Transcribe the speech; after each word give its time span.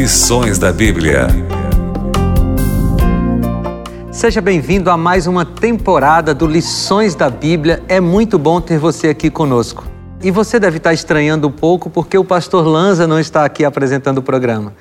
Lições 0.00 0.58
da 0.58 0.72
Bíblia. 0.72 1.26
Seja 4.10 4.40
bem-vindo 4.40 4.90
a 4.90 4.96
mais 4.96 5.26
uma 5.26 5.44
temporada 5.44 6.32
do 6.32 6.46
Lições 6.46 7.14
da 7.14 7.28
Bíblia. 7.28 7.82
É 7.86 8.00
muito 8.00 8.38
bom 8.38 8.62
ter 8.62 8.78
você 8.78 9.08
aqui 9.08 9.28
conosco. 9.28 9.84
E 10.22 10.30
você 10.30 10.58
deve 10.58 10.78
estar 10.78 10.94
estranhando 10.94 11.48
um 11.48 11.52
pouco 11.52 11.90
porque 11.90 12.16
o 12.16 12.24
pastor 12.24 12.66
Lanza 12.66 13.06
não 13.06 13.20
está 13.20 13.44
aqui 13.44 13.62
apresentando 13.62 14.16
o 14.16 14.22
programa. 14.22 14.72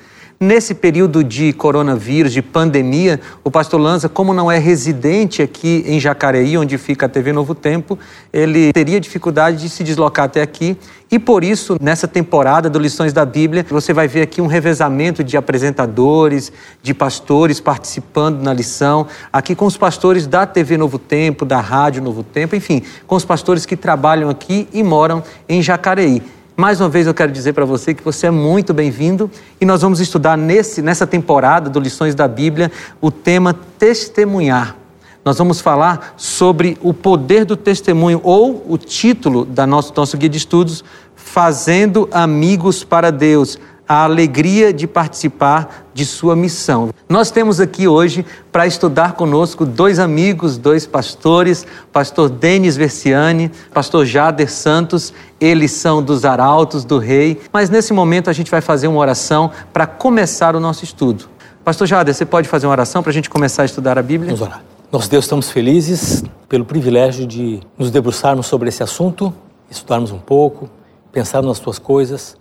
Nesse 0.41 0.73
período 0.73 1.21
de 1.21 1.51
coronavírus, 1.51 2.31
de 2.31 2.41
pandemia, 2.41 3.19
o 3.43 3.51
pastor 3.51 3.77
Lanza, 3.77 4.07
como 4.07 4.33
não 4.33 4.49
é 4.49 4.57
residente 4.57 5.41
aqui 5.41 5.83
em 5.85 5.99
Jacareí, 5.99 6.57
onde 6.57 6.77
fica 6.77 7.07
a 7.07 7.09
TV 7.09 7.33
Novo 7.33 7.53
Tempo, 7.53 7.99
ele 8.31 8.71
teria 8.71 9.01
dificuldade 9.01 9.57
de 9.57 9.67
se 9.67 9.83
deslocar 9.83 10.27
até 10.27 10.41
aqui. 10.41 10.77
E 11.11 11.19
por 11.19 11.43
isso, 11.43 11.75
nessa 11.81 12.07
temporada 12.07 12.69
do 12.69 12.79
Lições 12.79 13.11
da 13.11 13.25
Bíblia, 13.25 13.65
você 13.69 13.91
vai 13.91 14.07
ver 14.07 14.21
aqui 14.21 14.39
um 14.39 14.47
revezamento 14.47 15.25
de 15.25 15.35
apresentadores, 15.35 16.53
de 16.81 16.93
pastores 16.93 17.59
participando 17.59 18.41
na 18.41 18.53
lição, 18.53 19.07
aqui 19.33 19.53
com 19.53 19.65
os 19.65 19.75
pastores 19.75 20.25
da 20.25 20.45
TV 20.45 20.77
Novo 20.77 20.97
Tempo, 20.97 21.43
da 21.43 21.59
Rádio 21.59 22.01
Novo 22.01 22.23
Tempo, 22.23 22.55
enfim, 22.55 22.81
com 23.05 23.17
os 23.17 23.25
pastores 23.25 23.65
que 23.65 23.75
trabalham 23.75 24.29
aqui 24.29 24.69
e 24.71 24.83
moram 24.83 25.21
em 25.49 25.61
Jacareí. 25.61 26.38
Mais 26.59 26.81
uma 26.81 26.89
vez 26.89 27.07
eu 27.07 27.13
quero 27.13 27.31
dizer 27.31 27.53
para 27.53 27.63
você 27.63 27.93
que 27.93 28.03
você 28.03 28.27
é 28.27 28.31
muito 28.31 28.73
bem-vindo 28.73 29.31
e 29.61 29.65
nós 29.65 29.81
vamos 29.81 30.01
estudar 30.01 30.37
nesse, 30.37 30.81
nessa 30.81 31.07
temporada 31.07 31.69
do 31.69 31.79
Lições 31.79 32.13
da 32.13 32.27
Bíblia 32.27 32.69
o 32.99 33.09
tema 33.09 33.53
testemunhar. 33.53 34.75
Nós 35.23 35.37
vamos 35.37 35.61
falar 35.61 36.15
sobre 36.17 36.77
o 36.81 36.93
poder 36.93 37.45
do 37.45 37.55
testemunho 37.55 38.19
ou 38.25 38.65
o 38.67 38.77
título 38.77 39.45
da 39.45 39.65
nosso, 39.65 39.93
nosso 39.95 40.17
guia 40.17 40.27
de 40.27 40.37
estudos, 40.37 40.83
Fazendo 41.15 42.09
Amigos 42.11 42.83
para 42.83 43.09
Deus 43.09 43.57
a 43.89 44.03
alegria 44.03 44.71
de 44.71 44.85
participar 44.85 45.87
de 45.95 46.05
sua 46.05 46.35
missão. 46.35 46.91
Nós 47.09 47.31
temos 47.31 47.59
aqui 47.59 47.87
hoje 47.87 48.23
para 48.51 48.67
estudar 48.67 49.13
conosco 49.13 49.65
dois 49.65 49.97
amigos, 49.97 50.59
dois 50.59 50.85
pastores, 50.85 51.65
pastor 51.91 52.29
Denis 52.29 52.77
Versiani, 52.77 53.51
pastor 53.73 54.05
Jader 54.05 54.51
Santos, 54.51 55.11
eles 55.41 55.71
são 55.71 56.03
dos 56.03 56.23
Arautos 56.23 56.85
do 56.85 56.99
Rei, 56.99 57.41
mas 57.51 57.71
nesse 57.71 57.91
momento 57.91 58.29
a 58.29 58.33
gente 58.33 58.51
vai 58.51 58.61
fazer 58.61 58.87
uma 58.87 58.99
oração 58.99 59.49
para 59.73 59.87
começar 59.87 60.55
o 60.55 60.59
nosso 60.59 60.83
estudo. 60.83 61.25
Pastor 61.65 61.87
Jader, 61.87 62.13
você 62.13 62.25
pode 62.25 62.47
fazer 62.47 62.67
uma 62.67 62.73
oração 62.73 63.01
para 63.01 63.09
a 63.09 63.13
gente 63.13 63.27
começar 63.27 63.63
a 63.63 63.65
estudar 63.65 63.97
a 63.97 64.03
Bíblia? 64.03 64.35
Vamos 64.35 64.41
orar. 64.41 64.63
Nosso 64.91 65.09
Deus, 65.09 65.25
estamos 65.25 65.49
felizes 65.49 66.23
pelo 66.47 66.63
privilégio 66.63 67.25
de 67.25 67.59
nos 67.75 67.89
debruçarmos 67.89 68.45
sobre 68.45 68.69
esse 68.69 68.83
assunto, 68.83 69.33
estudarmos 69.69 70.11
um 70.11 70.19
pouco, 70.19 70.69
pensar 71.11 71.41
nas 71.41 71.57
tuas 71.57 71.79
coisas 71.79 72.37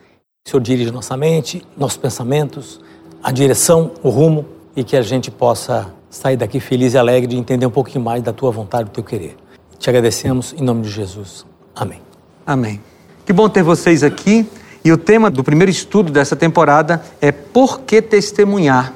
o 0.49 0.51
Senhor 0.51 0.63
dirige 0.63 0.91
nossa 0.91 1.15
mente, 1.15 1.63
nossos 1.77 1.99
pensamentos, 1.99 2.81
a 3.23 3.31
direção, 3.31 3.91
o 4.03 4.09
rumo 4.09 4.47
e 4.75 4.83
que 4.83 4.97
a 4.97 5.03
gente 5.03 5.31
possa 5.31 5.93
sair 6.09 6.39
daqui 6.39 6.59
feliz 6.59 6.95
e 6.95 6.99
alegre 6.99 7.27
de 7.27 7.37
entender 7.37 7.67
um 7.67 7.71
pouquinho 7.71 8.03
mais 8.03 8.23
da 8.23 8.33
tua 8.33 8.51
vontade, 8.51 8.85
do 8.85 8.93
teu 8.93 9.05
querer. 9.05 9.37
Te 9.79 9.91
agradecemos 9.91 10.55
em 10.57 10.63
nome 10.63 10.81
de 10.81 10.89
Jesus. 10.89 11.45
Amém. 11.77 12.01
Amém. 12.47 12.81
Que 13.27 13.33
bom 13.35 13.47
ter 13.47 13.63
vocês 13.63 14.03
aqui. 14.03 14.49
E 14.83 14.91
o 14.91 14.97
tema 14.97 15.31
do 15.31 15.45
primeiro 15.45 15.71
estudo 15.71 16.11
dessa 16.11 16.35
temporada 16.35 17.03
é 17.21 17.31
Por 17.31 17.81
que 17.81 18.01
testemunhar? 18.01 18.95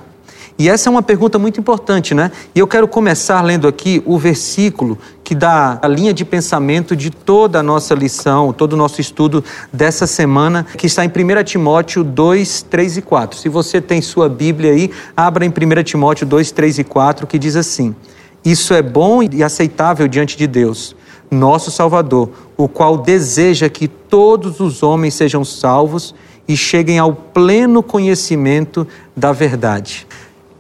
E 0.58 0.70
essa 0.70 0.88
é 0.88 0.90
uma 0.90 1.02
pergunta 1.02 1.38
muito 1.38 1.60
importante, 1.60 2.14
né? 2.14 2.32
E 2.54 2.60
eu 2.60 2.66
quero 2.66 2.88
começar 2.88 3.42
lendo 3.42 3.68
aqui 3.68 4.02
o 4.06 4.16
versículo 4.16 4.98
que 5.32 5.36
dá 5.36 5.78
a 5.80 5.88
linha 5.88 6.12
de 6.12 6.26
pensamento 6.26 6.94
de 6.94 7.08
toda 7.08 7.60
a 7.60 7.62
nossa 7.62 7.94
lição, 7.94 8.52
todo 8.52 8.74
o 8.74 8.76
nosso 8.76 9.00
estudo 9.00 9.42
dessa 9.72 10.06
semana, 10.06 10.66
que 10.76 10.86
está 10.86 11.06
em 11.06 11.08
1 11.08 11.42
Timóteo 11.42 12.04
2, 12.04 12.66
3 12.68 12.98
e 12.98 13.02
4. 13.02 13.38
Se 13.38 13.48
você 13.48 13.80
tem 13.80 14.02
sua 14.02 14.28
Bíblia 14.28 14.72
aí, 14.72 14.90
abra 15.16 15.46
em 15.46 15.48
1 15.48 15.82
Timóteo 15.84 16.26
2, 16.26 16.50
3 16.50 16.80
e 16.80 16.84
4, 16.84 17.26
que 17.26 17.38
diz 17.38 17.56
assim: 17.56 17.96
Isso 18.44 18.74
é 18.74 18.82
bom 18.82 19.22
e 19.22 19.42
aceitável 19.42 20.06
diante 20.06 20.36
de 20.36 20.46
Deus, 20.46 20.94
nosso 21.30 21.70
Salvador, 21.70 22.28
o 22.54 22.68
qual 22.68 22.98
deseja 22.98 23.70
que 23.70 23.88
todos 23.88 24.60
os 24.60 24.82
homens 24.82 25.14
sejam 25.14 25.46
salvos 25.46 26.14
e 26.46 26.54
cheguem 26.58 26.98
ao 26.98 27.14
pleno 27.14 27.82
conhecimento 27.82 28.86
da 29.16 29.32
verdade. 29.32 30.06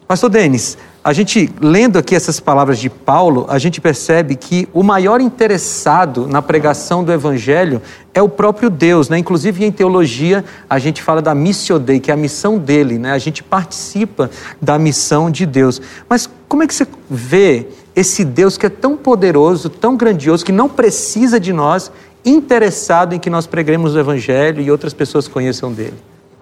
Pastor 0.08 0.30
Denis, 0.30 0.78
a 1.04 1.12
gente 1.12 1.50
lendo 1.60 1.98
aqui 1.98 2.14
essas 2.14 2.38
palavras 2.38 2.78
de 2.78 2.88
Paulo, 2.88 3.44
a 3.48 3.58
gente 3.58 3.80
percebe 3.80 4.36
que 4.36 4.68
o 4.72 4.84
maior 4.84 5.20
interessado 5.20 6.28
na 6.28 6.40
pregação 6.40 7.02
do 7.02 7.12
evangelho 7.12 7.82
é 8.14 8.22
o 8.22 8.28
próprio 8.28 8.70
Deus, 8.70 9.08
né? 9.08 9.18
Inclusive 9.18 9.64
em 9.64 9.72
teologia 9.72 10.44
a 10.70 10.78
gente 10.78 11.02
fala 11.02 11.20
da 11.20 11.34
missio 11.34 11.78
Dei, 11.80 11.98
que 11.98 12.12
é 12.12 12.14
a 12.14 12.16
missão 12.16 12.56
dele, 12.56 12.98
né? 12.98 13.10
A 13.10 13.18
gente 13.18 13.42
participa 13.42 14.30
da 14.60 14.78
missão 14.78 15.28
de 15.28 15.44
Deus. 15.44 15.82
Mas 16.08 16.30
como 16.48 16.62
é 16.62 16.68
que 16.68 16.74
você 16.74 16.86
vê 17.10 17.66
esse 17.96 18.24
Deus 18.24 18.56
que 18.56 18.66
é 18.66 18.70
tão 18.70 18.96
poderoso, 18.96 19.68
tão 19.68 19.96
grandioso, 19.96 20.44
que 20.44 20.52
não 20.52 20.68
precisa 20.68 21.40
de 21.40 21.52
nós, 21.52 21.90
interessado 22.24 23.12
em 23.12 23.18
que 23.18 23.28
nós 23.28 23.44
preguemos 23.48 23.96
o 23.96 23.98
evangelho 23.98 24.62
e 24.62 24.70
outras 24.70 24.94
pessoas 24.94 25.26
conheçam 25.26 25.72
dele? 25.72 25.94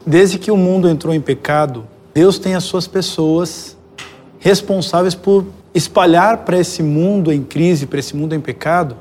Desde 0.05 0.39
que 0.39 0.51
o 0.51 0.57
mundo 0.57 0.87
entrou 0.87 1.15
em 1.15 1.21
pecado, 1.21 1.87
Deus 2.13 2.39
tem 2.39 2.55
as 2.55 2.65
suas 2.65 2.87
pessoas 2.87 3.80
responsáveis 4.41 5.15
por 5.15 5.47
espalhar 5.73 6.39
para 6.39 6.59
esse 6.59 6.83
mundo 6.83 7.33
em 7.33 7.43
crise, 7.43 7.87
para 7.87 8.01
esse 8.01 8.17
mundo 8.17 8.35
em 8.35 8.41
pecado, 8.41 8.97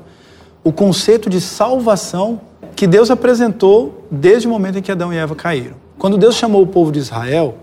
o 0.62 0.70
conceito 0.70 1.28
de 1.28 1.40
salvação 1.40 2.40
que 2.76 2.86
Deus 2.86 3.10
apresentou 3.10 4.06
desde 4.10 4.46
o 4.46 4.50
momento 4.50 4.78
em 4.78 4.82
que 4.82 4.92
Adão 4.92 5.12
e 5.12 5.16
Eva 5.16 5.34
caíram. 5.34 5.74
Quando 5.98 6.16
Deus 6.16 6.36
chamou 6.36 6.62
o 6.62 6.66
povo 6.66 6.92
de 6.92 6.98
Israel, 6.98 7.56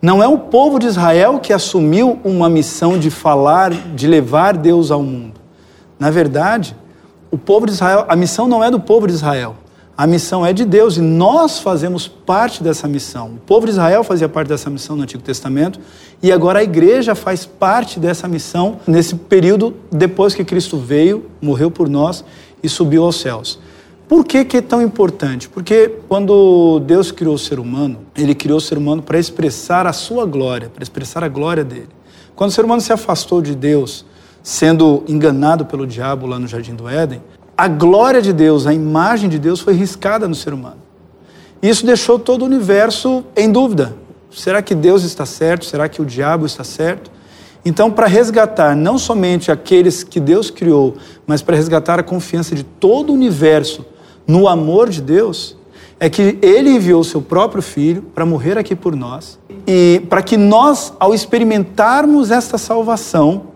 não 0.00 0.22
é 0.22 0.28
o 0.28 0.38
povo 0.38 0.78
de 0.78 0.86
Israel 0.86 1.38
que 1.40 1.52
assumiu 1.52 2.20
uma 2.22 2.48
missão 2.48 2.98
de 2.98 3.10
falar, 3.10 3.70
de 3.70 4.06
levar 4.06 4.56
Deus 4.56 4.90
ao 4.90 5.02
mundo. 5.02 5.40
Na 5.98 6.10
verdade, 6.10 6.76
o 7.30 7.38
povo 7.38 7.66
de 7.66 7.72
Israel, 7.72 8.04
a 8.08 8.16
missão 8.16 8.46
não 8.46 8.62
é 8.62 8.70
do 8.70 8.78
povo 8.78 9.06
de 9.06 9.14
Israel. 9.14 9.56
A 9.96 10.06
missão 10.06 10.44
é 10.44 10.54
de 10.54 10.64
Deus 10.64 10.96
e 10.96 11.02
nós 11.02 11.58
fazemos 11.58 12.08
parte 12.08 12.62
dessa 12.62 12.88
missão. 12.88 13.34
O 13.34 13.38
povo 13.38 13.66
de 13.66 13.72
Israel 13.72 14.02
fazia 14.02 14.26
parte 14.26 14.48
dessa 14.48 14.70
missão 14.70 14.96
no 14.96 15.02
Antigo 15.02 15.22
Testamento 15.22 15.78
e 16.22 16.32
agora 16.32 16.60
a 16.60 16.62
igreja 16.62 17.14
faz 17.14 17.44
parte 17.44 18.00
dessa 18.00 18.26
missão 18.26 18.80
nesse 18.86 19.14
período 19.14 19.74
depois 19.90 20.34
que 20.34 20.44
Cristo 20.44 20.78
veio, 20.78 21.26
morreu 21.42 21.70
por 21.70 21.90
nós 21.90 22.24
e 22.62 22.70
subiu 22.70 23.04
aos 23.04 23.16
céus. 23.16 23.58
Por 24.08 24.24
que, 24.24 24.46
que 24.46 24.56
é 24.56 24.62
tão 24.62 24.80
importante? 24.80 25.48
Porque 25.48 25.96
quando 26.08 26.80
Deus 26.80 27.12
criou 27.12 27.34
o 27.34 27.38
ser 27.38 27.58
humano, 27.58 28.00
ele 28.16 28.34
criou 28.34 28.58
o 28.58 28.60
ser 28.60 28.78
humano 28.78 29.02
para 29.02 29.18
expressar 29.18 29.86
a 29.86 29.92
sua 29.92 30.24
glória, 30.24 30.70
para 30.70 30.82
expressar 30.82 31.22
a 31.22 31.28
glória 31.28 31.64
dele. 31.64 31.88
Quando 32.34 32.50
o 32.50 32.52
ser 32.52 32.64
humano 32.64 32.80
se 32.80 32.92
afastou 32.92 33.42
de 33.42 33.54
Deus, 33.54 34.06
sendo 34.42 35.04
enganado 35.06 35.66
pelo 35.66 35.86
diabo 35.86 36.26
lá 36.26 36.38
no 36.38 36.48
jardim 36.48 36.74
do 36.74 36.88
Éden, 36.88 37.22
a 37.62 37.68
glória 37.68 38.20
de 38.20 38.32
Deus, 38.32 38.66
a 38.66 38.74
imagem 38.74 39.30
de 39.30 39.38
Deus 39.38 39.60
foi 39.60 39.72
riscada 39.74 40.26
no 40.26 40.34
ser 40.34 40.52
humano. 40.52 40.78
Isso 41.62 41.86
deixou 41.86 42.18
todo 42.18 42.42
o 42.42 42.44
universo 42.44 43.22
em 43.36 43.52
dúvida. 43.52 43.94
Será 44.32 44.60
que 44.60 44.74
Deus 44.74 45.04
está 45.04 45.24
certo? 45.24 45.64
Será 45.64 45.88
que 45.88 46.02
o 46.02 46.04
diabo 46.04 46.44
está 46.44 46.64
certo? 46.64 47.08
Então, 47.64 47.88
para 47.88 48.08
resgatar 48.08 48.74
não 48.74 48.98
somente 48.98 49.52
aqueles 49.52 50.02
que 50.02 50.18
Deus 50.18 50.50
criou, 50.50 50.96
mas 51.24 51.40
para 51.40 51.54
resgatar 51.54 52.00
a 52.00 52.02
confiança 52.02 52.52
de 52.52 52.64
todo 52.64 53.10
o 53.10 53.12
universo 53.12 53.86
no 54.26 54.48
amor 54.48 54.88
de 54.88 55.00
Deus, 55.00 55.56
é 56.00 56.10
que 56.10 56.36
ele 56.42 56.68
enviou 56.68 57.04
seu 57.04 57.22
próprio 57.22 57.62
filho 57.62 58.02
para 58.12 58.26
morrer 58.26 58.58
aqui 58.58 58.74
por 58.74 58.96
nós 58.96 59.38
e 59.68 60.02
para 60.10 60.20
que 60.20 60.36
nós, 60.36 60.92
ao 60.98 61.14
experimentarmos 61.14 62.32
esta 62.32 62.58
salvação, 62.58 63.51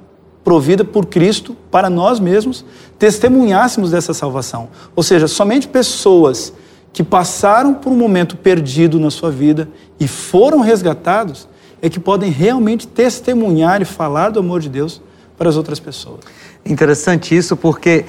provida 0.46 0.84
por 0.84 1.06
Cristo 1.06 1.56
para 1.72 1.90
nós 1.90 2.20
mesmos, 2.20 2.64
testemunhássemos 3.00 3.90
dessa 3.90 4.14
salvação. 4.14 4.68
Ou 4.94 5.02
seja, 5.02 5.26
somente 5.26 5.66
pessoas 5.66 6.52
que 6.92 7.02
passaram 7.02 7.74
por 7.74 7.90
um 7.90 7.96
momento 7.96 8.36
perdido 8.36 9.00
na 9.00 9.10
sua 9.10 9.28
vida 9.28 9.68
e 9.98 10.06
foram 10.06 10.60
resgatados 10.60 11.48
é 11.82 11.90
que 11.90 11.98
podem 11.98 12.30
realmente 12.30 12.86
testemunhar 12.86 13.82
e 13.82 13.84
falar 13.84 14.30
do 14.30 14.38
amor 14.38 14.60
de 14.60 14.68
Deus 14.68 15.02
para 15.36 15.48
as 15.48 15.56
outras 15.56 15.80
pessoas. 15.80 16.20
Interessante 16.64 17.36
isso, 17.36 17.56
porque 17.56 18.04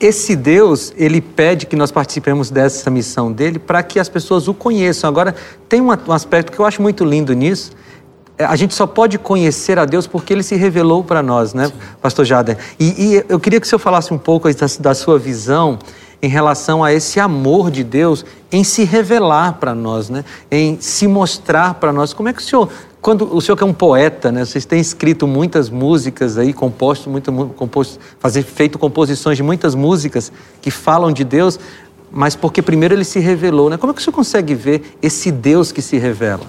esse 0.00 0.34
Deus, 0.34 0.94
ele 0.96 1.20
pede 1.20 1.66
que 1.66 1.76
nós 1.76 1.92
participemos 1.92 2.50
dessa 2.50 2.88
missão 2.88 3.30
dele 3.30 3.58
para 3.58 3.82
que 3.82 4.00
as 4.00 4.08
pessoas 4.08 4.48
o 4.48 4.54
conheçam. 4.54 5.10
Agora, 5.10 5.34
tem 5.68 5.82
um 5.82 5.90
aspecto 6.10 6.52
que 6.52 6.58
eu 6.58 6.64
acho 6.64 6.80
muito 6.80 7.04
lindo 7.04 7.34
nisso, 7.34 7.72
a 8.48 8.56
gente 8.56 8.74
só 8.74 8.86
pode 8.86 9.18
conhecer 9.18 9.78
a 9.78 9.84
Deus 9.84 10.06
porque 10.06 10.32
Ele 10.32 10.42
se 10.42 10.56
revelou 10.56 11.02
para 11.02 11.22
nós, 11.22 11.54
né, 11.54 11.66
Sim. 11.66 11.74
Pastor 12.00 12.24
Jader? 12.24 12.58
E, 12.78 12.84
e, 12.84 13.24
eu 13.28 13.40
queria 13.40 13.60
que 13.60 13.66
o 13.66 13.68
senhor 13.68 13.78
falasse 13.78 14.12
um 14.12 14.18
pouco 14.18 14.52
da, 14.52 14.66
da 14.80 14.94
sua 14.94 15.18
visão 15.18 15.78
em 16.22 16.28
relação 16.28 16.84
a 16.84 16.92
esse 16.92 17.18
amor 17.18 17.68
de 17.68 17.82
Deus 17.82 18.24
em 18.52 18.62
se 18.62 18.84
revelar 18.84 19.54
para 19.54 19.74
nós, 19.74 20.08
né? 20.08 20.24
Em 20.48 20.78
se 20.80 21.08
mostrar 21.08 21.74
para 21.74 21.92
nós. 21.92 22.12
Como 22.12 22.28
é 22.28 22.32
que 22.32 22.40
o 22.40 22.44
senhor, 22.44 22.68
quando 23.00 23.34
o 23.34 23.40
senhor 23.40 23.56
que 23.56 23.64
é 23.64 23.66
um 23.66 23.72
poeta, 23.72 24.30
né? 24.30 24.44
Vocês 24.44 24.64
têm 24.64 24.78
escrito 24.78 25.26
muitas 25.26 25.68
músicas 25.68 26.38
aí, 26.38 26.52
composto, 26.52 27.10
muito, 27.10 27.32
composto, 27.56 27.98
fazer 28.20 28.44
feito 28.44 28.78
composições 28.78 29.36
de 29.36 29.42
muitas 29.42 29.74
músicas 29.74 30.30
que 30.60 30.70
falam 30.70 31.10
de 31.10 31.24
Deus, 31.24 31.58
mas 32.08 32.36
porque 32.36 32.62
primeiro 32.62 32.94
ele 32.94 33.04
se 33.04 33.18
revelou, 33.18 33.68
né? 33.68 33.76
Como 33.76 33.90
é 33.90 33.94
que 33.94 34.00
o 34.00 34.04
senhor 34.04 34.14
consegue 34.14 34.54
ver 34.54 34.96
esse 35.02 35.32
Deus 35.32 35.72
que 35.72 35.82
se 35.82 35.98
revela? 35.98 36.44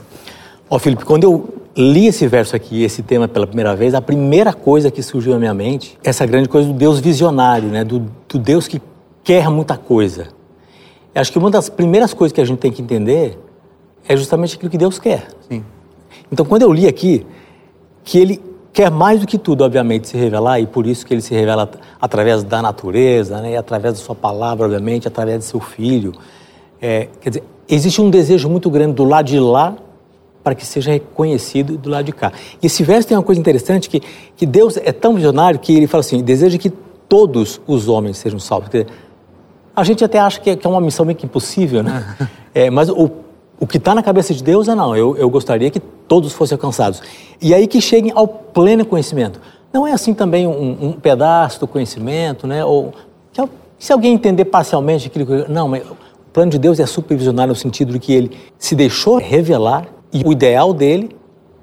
Ó, 0.70 0.78
Felipe, 0.78 1.04
quando 1.04 1.24
eu 1.24 1.63
li 1.76 2.08
esse 2.08 2.28
verso 2.28 2.56
aqui, 2.56 2.84
esse 2.84 3.02
tema 3.02 3.28
pela 3.28 3.48
primeira 3.48 3.76
vez, 3.76 3.94
a 3.94 4.02
primeira 4.02 4.54
coisa 4.54 4.92
que 4.92 5.02
surgiu 5.02 5.34
na 5.34 5.40
minha 5.40 5.54
mente, 5.54 5.98
essa 6.04 6.26
grande 6.26 6.48
coisa 6.48 6.68
do 6.68 6.74
Deus 6.74 7.00
visionário, 7.00 7.70
né? 7.70 7.84
do, 7.84 8.00
do 8.30 8.38
Deus 8.38 8.68
que 8.68 8.82
quer 9.24 9.50
muita 9.50 9.78
coisa. 9.78 10.28
Eu 11.14 11.22
acho 11.22 11.32
que 11.32 11.38
uma 11.38 11.50
das 11.50 11.70
primeiras 11.70 12.14
coisas 12.14 12.34
que 12.34 12.42
a 12.42 12.46
gente 12.46 12.60
tem 12.60 12.72
que 12.72 12.82
entender 12.82 13.38
é 14.08 14.16
justamente 14.16 14.56
aquilo 14.56 14.70
que 14.70 14.78
Deus 14.78 15.00
quer. 15.00 15.28
Sim. 15.50 15.64
Então, 16.32 16.46
quando 16.46 16.64
eu 16.64 16.72
li 16.72 16.88
aqui 16.88 17.26
que 18.04 18.18
ele 18.20 18.42
quer 18.72 18.90
mais 18.90 19.22
do 19.22 19.28
que 19.28 19.38
tudo, 19.38 19.64
obviamente, 19.64 20.08
se 20.08 20.18
revelar, 20.18 20.60
e 20.60 20.66
por 20.66 20.86
isso 20.88 21.06
que 21.06 21.14
ele 21.14 21.22
se 21.22 21.34
revela 21.34 21.70
através 22.02 22.44
da 22.44 22.62
natureza, 22.62 23.40
né? 23.40 23.56
através 23.56 23.94
da 23.94 24.00
sua 24.00 24.16
palavra, 24.16 24.66
obviamente, 24.66 25.08
através 25.08 25.40
de 25.40 25.46
seu 25.46 25.60
filho. 25.60 26.12
É, 26.82 27.08
quer 27.22 27.30
dizer, 27.30 27.44
existe 27.70 28.02
um 28.02 28.10
desejo 28.10 28.50
muito 28.50 28.70
grande 28.70 28.94
do 28.94 29.04
lado 29.04 29.28
de 29.28 29.40
lá 29.40 29.76
para 30.44 30.54
que 30.54 30.66
seja 30.66 30.92
reconhecido 30.92 31.78
do 31.78 31.90
lado 31.90 32.06
de 32.06 32.12
cá. 32.12 32.32
E 32.62 32.66
esse 32.66 32.84
verso 32.84 33.08
tem 33.08 33.16
uma 33.16 33.24
coisa 33.24 33.40
interessante 33.40 33.90
que, 33.90 34.02
que 34.36 34.46
Deus 34.46 34.78
é 34.78 34.92
tão 34.92 35.16
visionário 35.16 35.60
que 35.60 35.76
ele 35.76 35.88
fala 35.88 36.02
assim, 36.02 36.22
deseja 36.22 36.58
que 36.58 36.70
todos 37.08 37.62
os 37.66 37.88
homens 37.88 38.18
sejam 38.18 38.40
salvos. 38.40 38.70
Dizer, 38.70 38.88
a 39.76 39.84
gente 39.84 40.04
até 40.04 40.20
acha 40.20 40.40
que 40.40 40.50
é, 40.50 40.56
que 40.56 40.68
é 40.68 40.70
uma 40.70 40.82
missão 40.82 41.06
meio 41.06 41.18
que 41.18 41.26
impossível, 41.26 41.82
né? 41.82 42.16
é, 42.54 42.70
mas 42.70 42.90
o, 42.90 43.10
o 43.60 43.66
que 43.66 43.78
está 43.78 43.96
na 43.96 44.04
cabeça 44.04 44.34
de 44.34 44.44
Deus 44.44 44.68
é 44.68 44.76
não, 44.76 44.96
eu, 44.96 45.16
eu 45.18 45.30
gostaria 45.30 45.70
que 45.72 45.80
todos 45.80 46.34
fossem 46.34 46.56
alcançados. 46.56 47.02
E 47.42 47.54
aí 47.54 47.68
que 47.68 47.80
cheguem 47.80 48.12
ao 48.14 48.28
pleno 48.28 48.86
conhecimento. 48.86 49.40
Não 49.72 49.88
é 49.88 49.94
assim 49.94 50.14
também 50.14 50.46
um, 50.46 50.90
um 50.90 50.92
pedaço 50.92 51.60
do 51.60 51.68
conhecimento, 51.68 52.46
né? 52.46 52.64
Ou 52.64 52.94
se 53.84 53.92
alguém 53.92 54.14
entender 54.14 54.46
parcialmente 54.46 55.08
aquilo 55.08 55.26
que... 55.26 55.52
Não, 55.52 55.68
mas 55.68 55.84
o 55.84 55.98
plano 56.32 56.52
de 56.52 56.58
Deus 56.58 56.80
é 56.80 56.86
supervisionário 56.86 57.52
no 57.52 57.56
sentido 57.56 57.92
de 57.92 58.00
que 58.00 58.14
ele 58.14 58.32
se 58.58 58.76
deixou 58.76 59.18
revelar 59.18 59.88
e 60.14 60.24
o 60.24 60.32
ideal 60.32 60.74
dele 60.74 61.10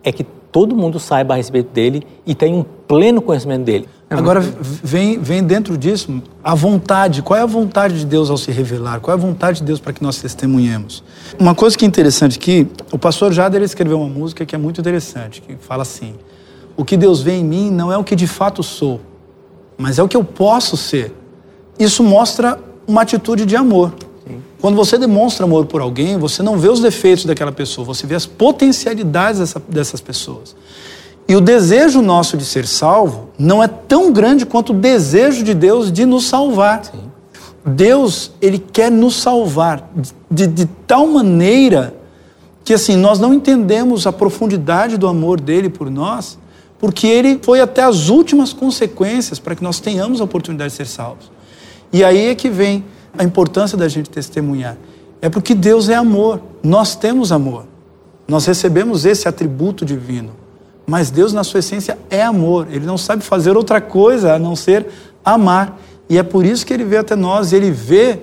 é 0.02 0.10
que 0.10 0.24
todo 0.50 0.74
mundo 0.74 0.98
saiba 0.98 1.34
a 1.34 1.36
respeito 1.36 1.72
dele 1.72 2.02
e 2.26 2.34
tenha 2.34 2.56
um 2.56 2.64
pleno 2.64 3.22
conhecimento 3.22 3.64
dele. 3.64 3.88
Agora, 4.10 4.40
vem, 4.40 5.20
vem 5.20 5.44
dentro 5.44 5.78
disso 5.78 6.20
a 6.42 6.52
vontade. 6.52 7.22
Qual 7.22 7.38
é 7.38 7.42
a 7.42 7.46
vontade 7.46 8.00
de 8.00 8.04
Deus 8.04 8.28
ao 8.28 8.36
se 8.36 8.50
revelar? 8.50 8.98
Qual 8.98 9.16
é 9.16 9.18
a 9.18 9.22
vontade 9.22 9.60
de 9.60 9.64
Deus 9.64 9.78
para 9.78 9.92
que 9.92 10.02
nós 10.02 10.20
testemunhemos? 10.20 11.04
Uma 11.38 11.54
coisa 11.54 11.78
que 11.78 11.84
é 11.84 11.88
interessante 11.88 12.36
aqui, 12.36 12.66
o 12.90 12.98
pastor 12.98 13.32
Jader 13.32 13.62
escreveu 13.62 14.00
uma 14.00 14.08
música 14.08 14.44
que 14.44 14.52
é 14.52 14.58
muito 14.58 14.80
interessante, 14.80 15.40
que 15.40 15.54
fala 15.60 15.82
assim: 15.82 16.14
O 16.76 16.84
que 16.84 16.96
Deus 16.96 17.22
vê 17.22 17.34
em 17.34 17.44
mim 17.44 17.70
não 17.70 17.92
é 17.92 17.96
o 17.96 18.02
que 18.02 18.16
de 18.16 18.26
fato 18.26 18.64
sou, 18.64 19.00
mas 19.78 19.96
é 20.00 20.02
o 20.02 20.08
que 20.08 20.16
eu 20.16 20.24
posso 20.24 20.76
ser. 20.76 21.14
Isso 21.78 22.02
mostra 22.02 22.58
uma 22.88 23.02
atitude 23.02 23.46
de 23.46 23.54
amor. 23.54 23.94
Quando 24.60 24.76
você 24.76 24.98
demonstra 24.98 25.44
amor 25.44 25.66
por 25.66 25.80
alguém, 25.80 26.18
você 26.18 26.42
não 26.42 26.58
vê 26.58 26.68
os 26.68 26.80
defeitos 26.80 27.24
daquela 27.24 27.52
pessoa, 27.52 27.84
você 27.84 28.06
vê 28.06 28.14
as 28.14 28.26
potencialidades 28.26 29.40
dessa, 29.40 29.62
dessas 29.68 30.00
pessoas. 30.00 30.54
E 31.28 31.36
o 31.36 31.40
desejo 31.40 32.02
nosso 32.02 32.36
de 32.36 32.44
ser 32.44 32.66
salvo 32.66 33.28
não 33.38 33.62
é 33.62 33.68
tão 33.68 34.12
grande 34.12 34.44
quanto 34.44 34.72
o 34.72 34.76
desejo 34.76 35.44
de 35.44 35.54
Deus 35.54 35.92
de 35.92 36.04
nos 36.04 36.24
salvar. 36.24 36.84
Sim. 36.84 37.10
Deus, 37.64 38.32
ele 38.40 38.58
quer 38.58 38.90
nos 38.90 39.16
salvar 39.16 39.90
de, 40.30 40.46
de 40.46 40.66
tal 40.86 41.06
maneira 41.06 41.94
que 42.64 42.74
assim, 42.74 42.96
nós 42.96 43.18
não 43.18 43.34
entendemos 43.34 44.06
a 44.06 44.12
profundidade 44.12 44.96
do 44.96 45.08
amor 45.08 45.40
dele 45.40 45.68
por 45.68 45.90
nós, 45.90 46.38
porque 46.78 47.06
ele 47.06 47.38
foi 47.42 47.60
até 47.60 47.82
as 47.82 48.08
últimas 48.08 48.52
consequências 48.52 49.38
para 49.38 49.54
que 49.54 49.62
nós 49.62 49.80
tenhamos 49.80 50.20
a 50.20 50.24
oportunidade 50.24 50.70
de 50.70 50.76
ser 50.76 50.86
salvos. 50.86 51.30
E 51.92 52.04
aí 52.04 52.28
é 52.28 52.34
que 52.34 52.48
vem 52.48 52.84
a 53.16 53.24
importância 53.24 53.76
da 53.76 53.88
gente 53.88 54.10
testemunhar. 54.10 54.76
É 55.20 55.28
porque 55.28 55.54
Deus 55.54 55.88
é 55.88 55.94
amor, 55.94 56.40
nós 56.62 56.96
temos 56.96 57.30
amor, 57.30 57.66
nós 58.26 58.46
recebemos 58.46 59.04
esse 59.04 59.28
atributo 59.28 59.84
divino. 59.84 60.30
Mas 60.86 61.10
Deus, 61.10 61.32
na 61.32 61.44
sua 61.44 61.60
essência, 61.60 61.98
é 62.08 62.22
amor, 62.22 62.66
ele 62.70 62.86
não 62.86 62.98
sabe 62.98 63.22
fazer 63.22 63.56
outra 63.56 63.80
coisa 63.80 64.34
a 64.34 64.38
não 64.38 64.56
ser 64.56 64.86
amar. 65.24 65.78
E 66.08 66.18
é 66.18 66.22
por 66.22 66.44
isso 66.44 66.66
que 66.66 66.72
ele 66.72 66.84
vê 66.84 66.96
até 66.96 67.14
nós, 67.14 67.52
e 67.52 67.56
ele 67.56 67.70
vê 67.70 68.20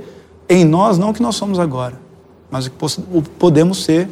em 0.49 0.65
nós 0.65 0.97
não 0.97 1.11
o 1.11 1.13
que 1.13 1.21
nós 1.21 1.35
somos 1.35 1.59
agora, 1.59 1.99
mas 2.49 2.67
o 2.67 2.71
que 2.71 3.29
podemos 3.37 3.83
ser 3.83 4.09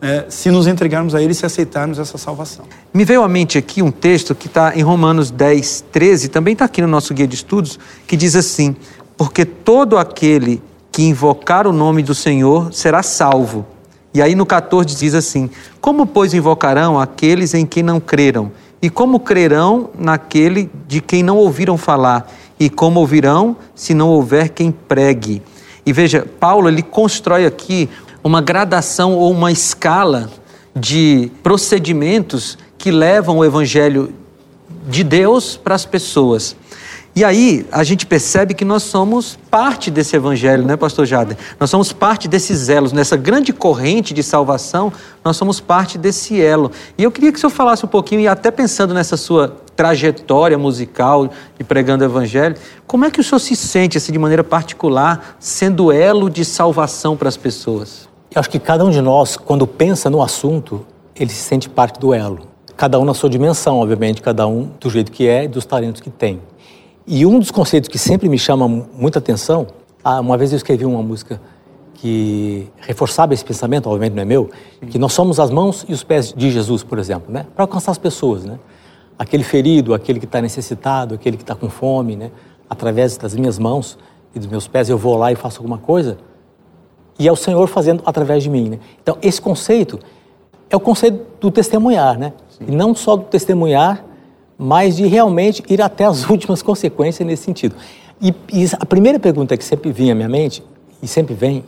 é, 0.00 0.26
se 0.28 0.50
nos 0.50 0.66
entregarmos 0.66 1.14
a 1.14 1.22
Ele 1.22 1.32
e 1.32 1.34
se 1.34 1.44
aceitarmos 1.44 1.98
essa 1.98 2.16
salvação. 2.16 2.64
Me 2.92 3.04
veio 3.04 3.22
à 3.22 3.28
mente 3.28 3.58
aqui 3.58 3.82
um 3.82 3.90
texto 3.90 4.34
que 4.34 4.46
está 4.46 4.76
em 4.76 4.82
Romanos 4.82 5.30
10, 5.30 5.86
13, 5.90 6.28
também 6.28 6.52
está 6.52 6.66
aqui 6.66 6.80
no 6.80 6.88
nosso 6.88 7.12
guia 7.12 7.26
de 7.26 7.34
estudos, 7.34 7.78
que 8.06 8.16
diz 8.16 8.36
assim: 8.36 8.76
porque 9.18 9.44
todo 9.44 9.98
aquele 9.98 10.62
que 10.92 11.02
invocar 11.02 11.66
o 11.66 11.72
nome 11.72 12.02
do 12.02 12.14
Senhor 12.14 12.72
será 12.72 13.02
salvo. 13.02 13.66
E 14.14 14.22
aí 14.22 14.34
no 14.34 14.46
14 14.46 14.96
diz 14.96 15.12
assim: 15.14 15.50
Como, 15.80 16.06
pois, 16.06 16.32
invocarão 16.32 16.98
aqueles 16.98 17.52
em 17.52 17.66
quem 17.66 17.82
não 17.82 18.00
creram? 18.00 18.50
E 18.80 18.88
como 18.88 19.18
crerão 19.18 19.90
naquele 19.98 20.70
de 20.86 21.00
quem 21.00 21.22
não 21.22 21.36
ouviram 21.36 21.76
falar? 21.76 22.32
E 22.60 22.70
como 22.70 23.00
ouvirão 23.00 23.56
se 23.74 23.92
não 23.92 24.08
houver 24.08 24.50
quem 24.50 24.70
pregue? 24.70 25.42
E 25.84 25.92
veja, 25.92 26.24
Paulo 26.38 26.68
ele 26.68 26.82
constrói 26.82 27.44
aqui 27.44 27.88
uma 28.22 28.40
gradação 28.40 29.14
ou 29.14 29.32
uma 29.32 29.50
escala 29.50 30.30
de 30.74 31.30
procedimentos 31.42 32.56
que 32.76 32.90
levam 32.90 33.38
o 33.38 33.44
evangelho 33.44 34.12
de 34.88 35.02
Deus 35.02 35.56
para 35.56 35.74
as 35.74 35.84
pessoas. 35.84 36.56
E 37.18 37.24
aí 37.24 37.66
a 37.72 37.82
gente 37.82 38.06
percebe 38.06 38.54
que 38.54 38.64
nós 38.64 38.84
somos 38.84 39.36
parte 39.50 39.90
desse 39.90 40.14
evangelho, 40.14 40.64
né, 40.64 40.76
pastor 40.76 41.04
Jader? 41.04 41.36
Nós 41.58 41.68
somos 41.68 41.92
parte 41.92 42.28
desses 42.28 42.68
elos, 42.68 42.92
nessa 42.92 43.16
grande 43.16 43.52
corrente 43.52 44.14
de 44.14 44.22
salvação, 44.22 44.92
nós 45.24 45.36
somos 45.36 45.58
parte 45.58 45.98
desse 45.98 46.40
elo. 46.40 46.70
E 46.96 47.02
eu 47.02 47.10
queria 47.10 47.32
que 47.32 47.38
o 47.38 47.40
senhor 47.40 47.50
falasse 47.50 47.84
um 47.84 47.88
pouquinho, 47.88 48.20
e 48.20 48.28
até 48.28 48.52
pensando 48.52 48.94
nessa 48.94 49.16
sua 49.16 49.56
trajetória 49.74 50.56
musical 50.56 51.28
de 51.58 51.64
pregando 51.64 52.04
o 52.04 52.06
evangelho, 52.06 52.54
como 52.86 53.04
é 53.04 53.10
que 53.10 53.18
o 53.18 53.24
senhor 53.24 53.40
se 53.40 53.56
sente, 53.56 53.98
assim, 53.98 54.12
de 54.12 54.18
maneira 54.20 54.44
particular, 54.44 55.36
sendo 55.40 55.90
elo 55.90 56.30
de 56.30 56.44
salvação 56.44 57.16
para 57.16 57.28
as 57.28 57.36
pessoas? 57.36 58.08
Eu 58.32 58.38
acho 58.38 58.48
que 58.48 58.60
cada 58.60 58.84
um 58.84 58.90
de 58.90 59.00
nós, 59.00 59.36
quando 59.36 59.66
pensa 59.66 60.08
no 60.08 60.22
assunto, 60.22 60.86
ele 61.16 61.30
se 61.30 61.42
sente 61.42 61.68
parte 61.68 61.98
do 61.98 62.14
elo. 62.14 62.46
Cada 62.76 62.96
um 62.96 63.04
na 63.04 63.12
sua 63.12 63.28
dimensão, 63.28 63.80
obviamente, 63.80 64.22
cada 64.22 64.46
um 64.46 64.70
do 64.78 64.88
jeito 64.88 65.10
que 65.10 65.26
é 65.26 65.46
e 65.46 65.48
dos 65.48 65.66
talentos 65.66 66.00
que 66.00 66.10
tem. 66.10 66.40
E 67.10 67.24
um 67.24 67.38
dos 67.38 67.50
conceitos 67.50 67.88
que 67.88 67.96
sempre 67.96 68.28
me 68.28 68.38
chama 68.38 68.68
muita 68.68 69.18
atenção, 69.18 69.66
ah, 70.04 70.20
uma 70.20 70.36
vez 70.36 70.52
eu 70.52 70.58
escrevi 70.58 70.84
uma 70.84 71.02
música 71.02 71.40
que 71.94 72.68
reforçava 72.76 73.32
esse 73.32 73.42
pensamento, 73.42 73.86
obviamente 73.86 74.12
não 74.12 74.20
é 74.20 74.26
meu, 74.26 74.50
que 74.90 74.98
nós 74.98 75.14
somos 75.14 75.40
as 75.40 75.50
mãos 75.50 75.86
e 75.88 75.94
os 75.94 76.04
pés 76.04 76.34
de 76.36 76.50
Jesus, 76.50 76.82
por 76.82 76.98
exemplo, 76.98 77.32
né? 77.32 77.46
Para 77.54 77.64
alcançar 77.64 77.92
as 77.92 77.98
pessoas, 77.98 78.44
né? 78.44 78.58
Aquele 79.18 79.42
ferido, 79.42 79.94
aquele 79.94 80.20
que 80.20 80.26
está 80.26 80.42
necessitado, 80.42 81.14
aquele 81.14 81.38
que 81.38 81.42
está 81.42 81.54
com 81.54 81.70
fome, 81.70 82.14
né? 82.14 82.30
Através 82.68 83.16
das 83.16 83.34
minhas 83.34 83.58
mãos 83.58 83.98
e 84.34 84.38
dos 84.38 84.46
meus 84.46 84.68
pés 84.68 84.90
eu 84.90 84.98
vou 84.98 85.16
lá 85.16 85.32
e 85.32 85.34
faço 85.34 85.60
alguma 85.60 85.78
coisa 85.78 86.18
e 87.18 87.26
é 87.26 87.32
o 87.32 87.36
Senhor 87.36 87.66
fazendo 87.68 88.02
através 88.04 88.42
de 88.42 88.50
mim, 88.50 88.68
né? 88.68 88.78
Então 89.02 89.16
esse 89.22 89.40
conceito 89.40 89.98
é 90.68 90.76
o 90.76 90.80
conceito 90.80 91.24
do 91.40 91.50
testemunhar, 91.50 92.18
né? 92.18 92.34
Sim. 92.50 92.66
E 92.68 92.70
não 92.70 92.94
só 92.94 93.16
do 93.16 93.24
testemunhar 93.24 94.04
mas 94.58 94.96
de 94.96 95.06
realmente 95.06 95.62
ir 95.68 95.80
até 95.80 96.04
as 96.04 96.26
últimas 96.28 96.60
consequências 96.60 97.26
nesse 97.26 97.44
sentido. 97.44 97.76
E, 98.20 98.34
e, 98.52 98.66
a 98.78 98.84
primeira 98.84 99.20
pergunta 99.20 99.56
que 99.56 99.64
sempre 99.64 99.92
vinha 99.92 100.12
à 100.12 100.14
minha 100.16 100.28
mente, 100.28 100.62
e 101.00 101.06
sempre 101.06 101.34
vem, 101.34 101.64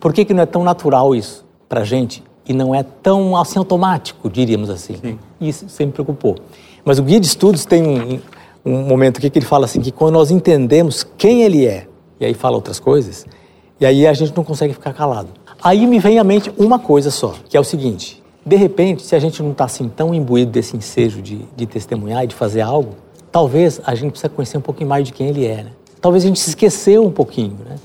por 0.00 0.12
que, 0.12 0.24
que 0.24 0.32
não 0.32 0.42
é 0.42 0.46
tão 0.46 0.64
natural 0.64 1.14
isso 1.14 1.44
para 1.68 1.82
a 1.82 1.84
gente 1.84 2.22
e 2.46 2.54
não 2.54 2.74
é 2.74 2.82
tão 2.82 3.36
assim 3.36 3.58
automático, 3.58 4.30
diríamos 4.30 4.70
assim? 4.70 4.96
Sim. 4.96 5.18
Isso 5.38 5.68
sempre 5.68 5.86
me 5.86 5.92
preocupou. 5.92 6.36
Mas 6.84 6.98
o 6.98 7.02
guia 7.02 7.20
de 7.20 7.26
estudos 7.26 7.66
tem 7.66 7.82
um, 7.86 8.20
um 8.64 8.82
momento 8.86 9.18
aqui 9.18 9.28
que 9.28 9.38
ele 9.38 9.46
fala 9.46 9.66
assim, 9.66 9.80
que 9.80 9.92
quando 9.92 10.14
nós 10.14 10.30
entendemos 10.30 11.06
quem 11.18 11.42
ele 11.42 11.66
é, 11.66 11.86
e 12.18 12.24
aí 12.24 12.32
fala 12.32 12.56
outras 12.56 12.80
coisas, 12.80 13.26
e 13.78 13.84
aí 13.84 14.06
a 14.06 14.12
gente 14.14 14.34
não 14.34 14.44
consegue 14.44 14.72
ficar 14.72 14.94
calado. 14.94 15.28
Aí 15.62 15.86
me 15.86 15.98
vem 15.98 16.18
à 16.18 16.24
mente 16.24 16.50
uma 16.56 16.78
coisa 16.78 17.10
só, 17.10 17.34
que 17.48 17.56
é 17.56 17.60
o 17.60 17.64
seguinte, 17.64 18.22
de 18.44 18.56
repente, 18.56 19.02
se 19.02 19.16
a 19.16 19.18
gente 19.18 19.42
não 19.42 19.52
está 19.52 19.64
assim 19.64 19.88
tão 19.88 20.14
imbuído 20.14 20.50
desse 20.50 20.76
ensejo 20.76 21.22
de, 21.22 21.40
de 21.56 21.66
testemunhar 21.66 22.24
e 22.24 22.26
de 22.26 22.34
fazer 22.34 22.60
algo, 22.60 22.94
talvez 23.32 23.80
a 23.84 23.94
gente 23.94 24.10
precisa 24.10 24.28
conhecer 24.28 24.58
um 24.58 24.60
pouquinho 24.60 24.88
mais 24.88 25.06
de 25.06 25.12
quem 25.12 25.28
ele 25.28 25.46
é, 25.46 25.64
né? 25.64 25.70
Talvez 26.00 26.24
a 26.24 26.26
gente 26.26 26.38
se 26.38 26.50
esqueceu 26.50 27.04
um 27.04 27.10
pouquinho, 27.10 27.56
né? 27.64 27.76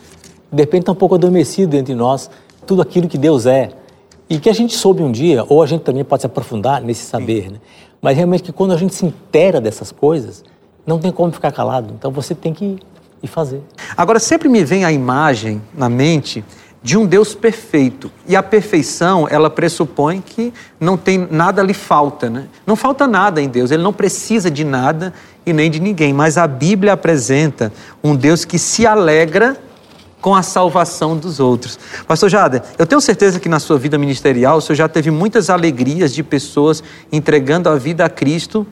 De 0.52 0.62
repente 0.62 0.82
está 0.82 0.92
um 0.92 0.96
pouco 0.96 1.16
adormecido 1.16 1.72
dentro 1.72 1.94
de 1.94 1.96
nós 1.96 2.30
tudo 2.66 2.82
aquilo 2.82 3.08
que 3.08 3.18
Deus 3.18 3.46
é 3.46 3.70
e 4.30 4.38
que 4.38 4.50
a 4.50 4.54
gente 4.54 4.76
soube 4.76 5.02
um 5.02 5.12
dia, 5.12 5.46
ou 5.48 5.64
a 5.64 5.66
gente 5.66 5.82
também 5.82 6.04
pode 6.04 6.22
se 6.24 6.28
aprofundar 6.28 6.82
nesse 6.82 7.04
saber, 7.04 7.50
né? 7.50 7.58
Mas 8.02 8.16
realmente 8.18 8.44
que 8.44 8.52
quando 8.52 8.74
a 8.74 8.78
gente 8.78 8.94
se 8.94 9.06
intera 9.06 9.62
dessas 9.62 9.92
coisas, 9.92 10.44
não 10.86 11.00
tem 11.00 11.12
como 11.12 11.32
ficar 11.32 11.52
calado. 11.52 11.94
Então 11.98 12.12
você 12.12 12.36
tem 12.36 12.54
que 12.54 12.78
ir 13.24 13.28
fazer. 13.28 13.62
Agora 13.96 14.20
sempre 14.20 14.50
me 14.50 14.64
vem 14.64 14.86
a 14.86 14.92
imagem 14.92 15.62
na 15.74 15.90
mente 15.90 16.44
de 16.82 16.98
um 16.98 17.06
Deus 17.06 17.36
perfeito. 17.36 18.12
E 18.28 18.36
a 18.36 18.44
perfeição, 18.44 19.28
ela 19.30 19.50
pressupõe 19.50 20.22
que 20.22 20.54
não 20.80 20.98
tem 20.98 21.28
nada 21.30 21.62
lhe 21.62 21.74
falta, 21.74 22.30
né? 22.30 22.48
Não 22.66 22.76
falta 22.76 23.08
nada 23.08 23.42
em 23.42 23.50
Deus, 23.50 23.72
ele 23.72 23.84
não 23.84 23.94
precisa 23.94 24.50
de 24.50 24.64
nada 24.64 25.14
e 25.46 25.54
nem 25.54 25.70
de 25.70 25.80
ninguém, 25.80 26.14
mas 26.14 26.38
a 26.38 26.48
Bíblia 26.48 26.94
apresenta 26.94 27.72
um 28.04 28.16
Deus 28.16 28.46
que 28.46 28.58
se 28.58 28.86
alegra 28.86 29.58
com 30.22 30.36
a 30.36 30.44
salvação 30.44 31.16
dos 31.16 31.40
outros. 31.40 31.80
Pastor 32.08 32.30
Jada, 32.30 32.64
eu 32.78 32.86
tenho 32.86 33.00
certeza 33.00 33.40
que 33.40 33.48
na 33.48 33.60
sua 33.60 33.78
vida 33.78 33.98
ministerial 33.98 34.58
o 34.58 34.62
senhor 34.62 34.76
já 34.76 34.88
teve 34.88 35.10
muitas 35.10 35.50
alegrias 35.50 36.14
de 36.14 36.24
pessoas 36.24 36.84
entregando 37.12 37.70
a 37.70 37.76
vida 37.76 38.04
a 38.04 38.10
Cristo 38.10 38.68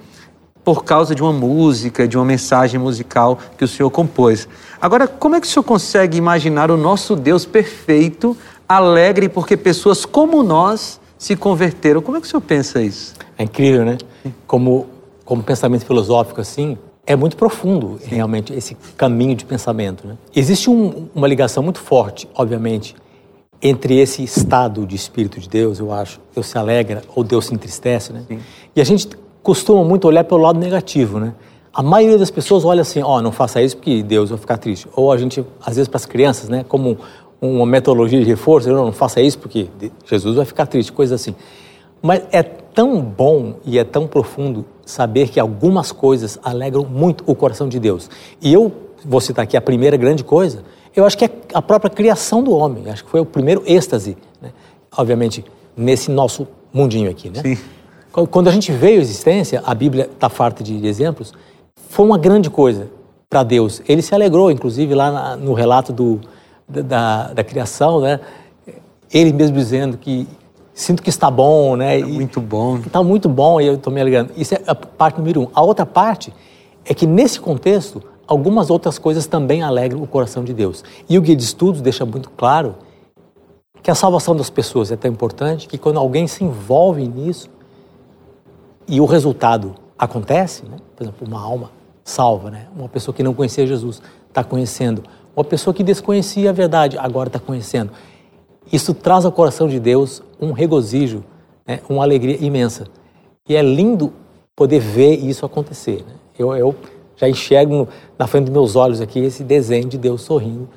por 0.67 0.83
causa 0.83 1.15
de 1.15 1.21
uma 1.21 1.31
música, 1.31 2.05
de 2.05 2.17
uma 2.17 2.25
mensagem 2.25 2.77
musical 2.77 3.39
que 3.57 3.63
o 3.63 3.67
senhor 3.69 3.89
compôs. 3.89 4.49
Agora, 4.81 5.07
como 5.07 5.37
é 5.37 5.39
que 5.39 5.47
o 5.47 5.49
senhor 5.49 5.63
consegue 5.63 6.17
imaginar 6.17 6.69
o 6.69 6.75
nosso 6.75 7.15
Deus 7.15 7.45
perfeito, 7.45 8.35
alegre, 8.67 9.29
porque 9.29 9.55
pessoas 9.55 10.03
como 10.03 10.43
nós 10.43 10.99
se 11.17 11.37
converteram? 11.37 12.01
Como 12.01 12.17
é 12.17 12.19
que 12.19 12.27
o 12.27 12.29
senhor 12.29 12.41
pensa 12.41 12.81
isso? 12.81 13.13
É 13.37 13.45
incrível, 13.45 13.85
né? 13.85 13.97
Como, 14.45 14.87
como 15.23 15.41
pensamento 15.41 15.85
filosófico 15.85 16.41
assim, 16.41 16.77
é 17.05 17.15
muito 17.15 17.37
profundo 17.37 17.97
Sim. 18.01 18.15
realmente 18.15 18.53
esse 18.53 18.75
caminho 18.97 19.37
de 19.37 19.45
pensamento. 19.45 20.05
Né? 20.05 20.17
Existe 20.35 20.69
um, 20.69 21.07
uma 21.15 21.29
ligação 21.29 21.63
muito 21.63 21.79
forte, 21.79 22.27
obviamente, 22.35 22.93
entre 23.61 23.97
esse 23.97 24.21
estado 24.21 24.85
de 24.85 24.97
espírito 24.97 25.39
de 25.39 25.47
Deus, 25.47 25.79
eu 25.79 25.93
acho, 25.93 26.19
Deus 26.35 26.45
se 26.45 26.57
alegra 26.57 27.03
ou 27.15 27.23
Deus 27.23 27.45
se 27.45 27.53
entristece, 27.53 28.11
né? 28.11 28.25
Sim. 28.27 28.39
E 28.75 28.81
a 28.81 28.83
gente 28.83 29.07
costuma 29.47 29.81
muito 29.81 30.05
olhar 30.05 30.25
pelo 30.25 30.41
lado 30.41 30.59
negativo, 30.59 31.21
né? 31.21 31.33
A 31.73 31.81
maioria 31.81 32.17
das 32.17 32.29
pessoas 32.29 32.65
olha 32.65 32.81
assim, 32.81 33.01
ó, 33.01 33.15
oh, 33.15 33.21
não 33.21 33.31
faça 33.31 33.61
isso 33.61 33.77
porque 33.77 34.03
Deus 34.03 34.29
vai 34.29 34.37
ficar 34.37 34.57
triste. 34.57 34.89
Ou 34.93 35.09
a 35.09 35.15
gente, 35.15 35.41
às 35.65 35.77
vezes 35.77 35.87
para 35.87 35.95
as 35.95 36.05
crianças, 36.05 36.49
né, 36.49 36.65
como 36.67 36.97
uma 37.39 37.65
metodologia 37.65 38.19
de 38.19 38.25
reforço, 38.25 38.67
não, 38.67 38.87
não 38.87 38.91
faça 38.91 39.21
isso 39.21 39.39
porque 39.39 39.69
Jesus 40.05 40.35
vai 40.35 40.43
ficar 40.43 40.65
triste, 40.65 40.91
coisa 40.91 41.15
assim. 41.15 41.33
Mas 42.01 42.23
é 42.29 42.43
tão 42.43 42.99
bom 42.99 43.53
e 43.63 43.79
é 43.79 43.85
tão 43.85 44.05
profundo 44.05 44.65
saber 44.85 45.29
que 45.29 45.39
algumas 45.39 45.93
coisas 45.93 46.37
alegram 46.43 46.83
muito 46.83 47.23
o 47.25 47.33
coração 47.33 47.69
de 47.69 47.79
Deus. 47.79 48.09
E 48.41 48.51
eu 48.51 48.69
vou 49.05 49.21
citar 49.21 49.43
aqui 49.43 49.55
a 49.55 49.61
primeira 49.61 49.95
grande 49.95 50.25
coisa, 50.25 50.61
eu 50.93 51.05
acho 51.05 51.17
que 51.17 51.23
é 51.23 51.29
a 51.53 51.61
própria 51.61 51.89
criação 51.89 52.43
do 52.43 52.51
homem. 52.51 52.89
Acho 52.89 53.05
que 53.05 53.09
foi 53.09 53.21
o 53.21 53.25
primeiro 53.25 53.63
êxtase, 53.65 54.17
né? 54.41 54.51
obviamente, 54.97 55.45
nesse 55.77 56.11
nosso 56.11 56.45
mundinho 56.73 57.09
aqui. 57.09 57.29
Né? 57.29 57.41
Sim. 57.41 57.76
Quando 58.25 58.47
a 58.47 58.51
gente 58.51 58.71
veio 58.71 58.99
à 58.99 59.01
existência, 59.01 59.61
a 59.63 59.75
Bíblia 59.75 60.09
está 60.11 60.29
farta 60.29 60.63
de 60.63 60.85
exemplos, 60.87 61.33
foi 61.89 62.05
uma 62.05 62.17
grande 62.17 62.49
coisa 62.49 62.89
para 63.29 63.43
Deus. 63.43 63.81
Ele 63.87 64.01
se 64.01 64.15
alegrou, 64.15 64.49
inclusive, 64.49 64.95
lá 64.95 65.35
no 65.35 65.53
relato 65.53 65.93
do, 65.93 66.19
da, 66.67 67.33
da 67.33 67.43
criação, 67.43 68.01
né? 68.01 68.19
ele 69.13 69.31
mesmo 69.31 69.55
dizendo 69.55 69.97
que 69.97 70.27
sinto 70.73 71.01
que 71.01 71.09
está 71.09 71.29
bom, 71.29 71.75
né? 71.75 71.99
É 71.99 72.03
muito 72.03 72.39
bom. 72.39 72.77
Está 72.77 73.01
muito 73.03 73.29
bom 73.29 73.59
e 73.59 73.67
eu 73.67 73.75
estou 73.75 73.91
me 73.91 74.01
alegrando. 74.01 74.31
Isso 74.35 74.53
é 74.53 74.61
a 74.67 74.75
parte 74.75 75.17
número 75.17 75.41
um. 75.41 75.47
A 75.53 75.61
outra 75.61 75.85
parte 75.85 76.33
é 76.85 76.93
que 76.93 77.05
nesse 77.05 77.39
contexto 77.39 78.01
algumas 78.27 78.69
outras 78.69 78.99
coisas 78.99 79.25
também 79.25 79.61
alegram 79.61 80.01
o 80.01 80.07
coração 80.07 80.43
de 80.43 80.53
Deus. 80.53 80.83
E 81.09 81.17
o 81.17 81.21
guia 81.21 81.35
de 81.35 81.43
estudos 81.43 81.81
deixa 81.81 82.05
muito 82.05 82.29
claro 82.31 82.75
que 83.81 83.89
a 83.89 83.95
salvação 83.95 84.35
das 84.35 84.49
pessoas 84.49 84.91
é 84.91 84.95
tão 84.95 85.09
importante 85.09 85.67
que 85.67 85.77
quando 85.77 85.97
alguém 85.97 86.27
se 86.27 86.43
envolve 86.43 87.07
nisso 87.07 87.49
e 88.87 89.01
o 89.01 89.05
resultado 89.05 89.75
acontece, 89.97 90.63
né? 90.63 90.77
por 90.95 91.03
exemplo, 91.03 91.27
uma 91.27 91.41
alma 91.41 91.71
salva, 92.03 92.49
né? 92.49 92.67
uma 92.75 92.87
pessoa 92.87 93.13
que 93.13 93.21
não 93.21 93.33
conhecia 93.33 93.67
Jesus 93.67 94.01
está 94.27 94.43
conhecendo, 94.43 95.03
uma 95.35 95.43
pessoa 95.43 95.73
que 95.73 95.83
desconhecia 95.83 96.49
a 96.49 96.53
verdade 96.53 96.97
agora 96.97 97.29
está 97.29 97.39
conhecendo. 97.39 97.91
Isso 98.71 98.93
traz 98.93 99.25
ao 99.25 99.31
coração 99.31 99.67
de 99.67 99.79
Deus 99.79 100.21
um 100.39 100.51
regozijo, 100.51 101.23
né, 101.65 101.79
uma 101.89 102.03
alegria 102.03 102.37
imensa. 102.43 102.85
E 103.47 103.55
é 103.55 103.61
lindo 103.61 104.11
poder 104.55 104.79
ver 104.79 105.15
isso 105.15 105.45
acontecer. 105.45 106.03
Né? 106.07 106.15
Eu, 106.37 106.55
eu, 106.55 106.75
já 107.15 107.27
enxergo 107.27 107.87
na 108.17 108.27
frente 108.27 108.45
dos 108.45 108.53
meus 108.53 108.75
olhos 108.75 109.01
aqui 109.01 109.19
esse 109.19 109.43
desenho 109.43 109.87
de 109.87 109.97
Deus 109.97 110.21
sorrindo 110.21 110.69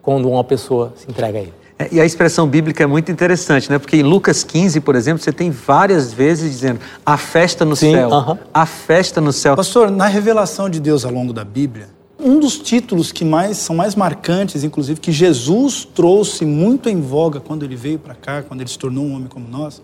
quando 0.00 0.30
uma 0.30 0.44
pessoa 0.44 0.92
se 0.94 1.10
entrega 1.10 1.38
a 1.38 1.42
Ele. 1.42 1.54
É, 1.78 1.88
e 1.92 2.00
a 2.00 2.04
expressão 2.04 2.46
bíblica 2.48 2.82
é 2.82 2.86
muito 2.86 3.12
interessante, 3.12 3.70
né? 3.70 3.78
Porque 3.78 3.96
em 3.96 4.02
Lucas 4.02 4.42
15, 4.42 4.80
por 4.80 4.96
exemplo, 4.96 5.22
você 5.22 5.32
tem 5.32 5.50
várias 5.50 6.12
vezes 6.12 6.50
dizendo 6.50 6.80
a 7.06 7.16
festa 7.16 7.64
no 7.64 7.76
Sim, 7.76 7.92
céu. 7.92 8.08
Uh 8.08 8.12
-huh. 8.12 8.38
A 8.52 8.66
festa 8.66 9.20
no 9.20 9.32
céu. 9.32 9.54
Pastor, 9.54 9.90
na 9.90 10.06
revelação 10.06 10.68
de 10.68 10.80
Deus 10.80 11.04
ao 11.04 11.12
longo 11.12 11.32
da 11.32 11.44
Bíblia, 11.44 11.88
um 12.18 12.40
dos 12.40 12.58
títulos 12.58 13.12
que 13.12 13.24
mais 13.24 13.58
são 13.58 13.76
mais 13.76 13.94
marcantes, 13.94 14.64
inclusive, 14.64 14.98
que 14.98 15.12
Jesus 15.12 15.84
trouxe 15.84 16.44
muito 16.44 16.88
em 16.88 17.00
voga 17.00 17.38
quando 17.38 17.64
ele 17.64 17.76
veio 17.76 17.98
para 17.98 18.14
cá, 18.14 18.42
quando 18.42 18.60
ele 18.60 18.70
se 18.70 18.78
tornou 18.78 19.04
um 19.04 19.14
homem 19.14 19.28
como 19.28 19.46
nós, 19.48 19.80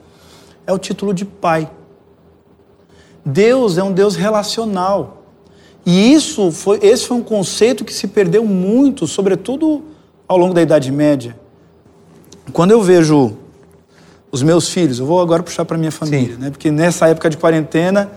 é 0.67 0.73
o 0.73 0.79
título 0.79 1.15
de 1.15 1.25
Pai. 1.25 1.71
Deus 3.25 3.79
é 3.79 3.85
um 3.85 3.93
Deus 3.93 4.17
relacional. 4.17 5.23
E 5.87 6.13
isso 6.13 6.51
foi, 6.51 6.79
esse 6.83 7.07
foi 7.07 7.17
um 7.17 7.23
conceito 7.23 7.85
que 7.85 7.93
se 7.93 8.09
perdeu 8.09 8.45
muito, 8.45 9.07
sobretudo 9.07 9.85
ao 10.27 10.37
longo 10.37 10.55
da 10.55 10.63
Idade 10.63 10.91
Média. 10.91 11.44
Quando 12.53 12.71
eu 12.71 12.83
vejo 12.83 13.37
os 14.31 14.43
meus 14.43 14.69
filhos, 14.69 14.99
eu 14.99 15.07
vou 15.07 15.21
agora 15.21 15.43
puxar 15.43 15.65
para 15.65 15.79
minha 15.79 15.93
família, 15.93 16.35
Sim. 16.35 16.41
né? 16.41 16.51
Porque 16.51 16.71
nessa 16.71 17.09
época 17.09 17.31
de 17.31 17.37
quarentena, 17.37 18.11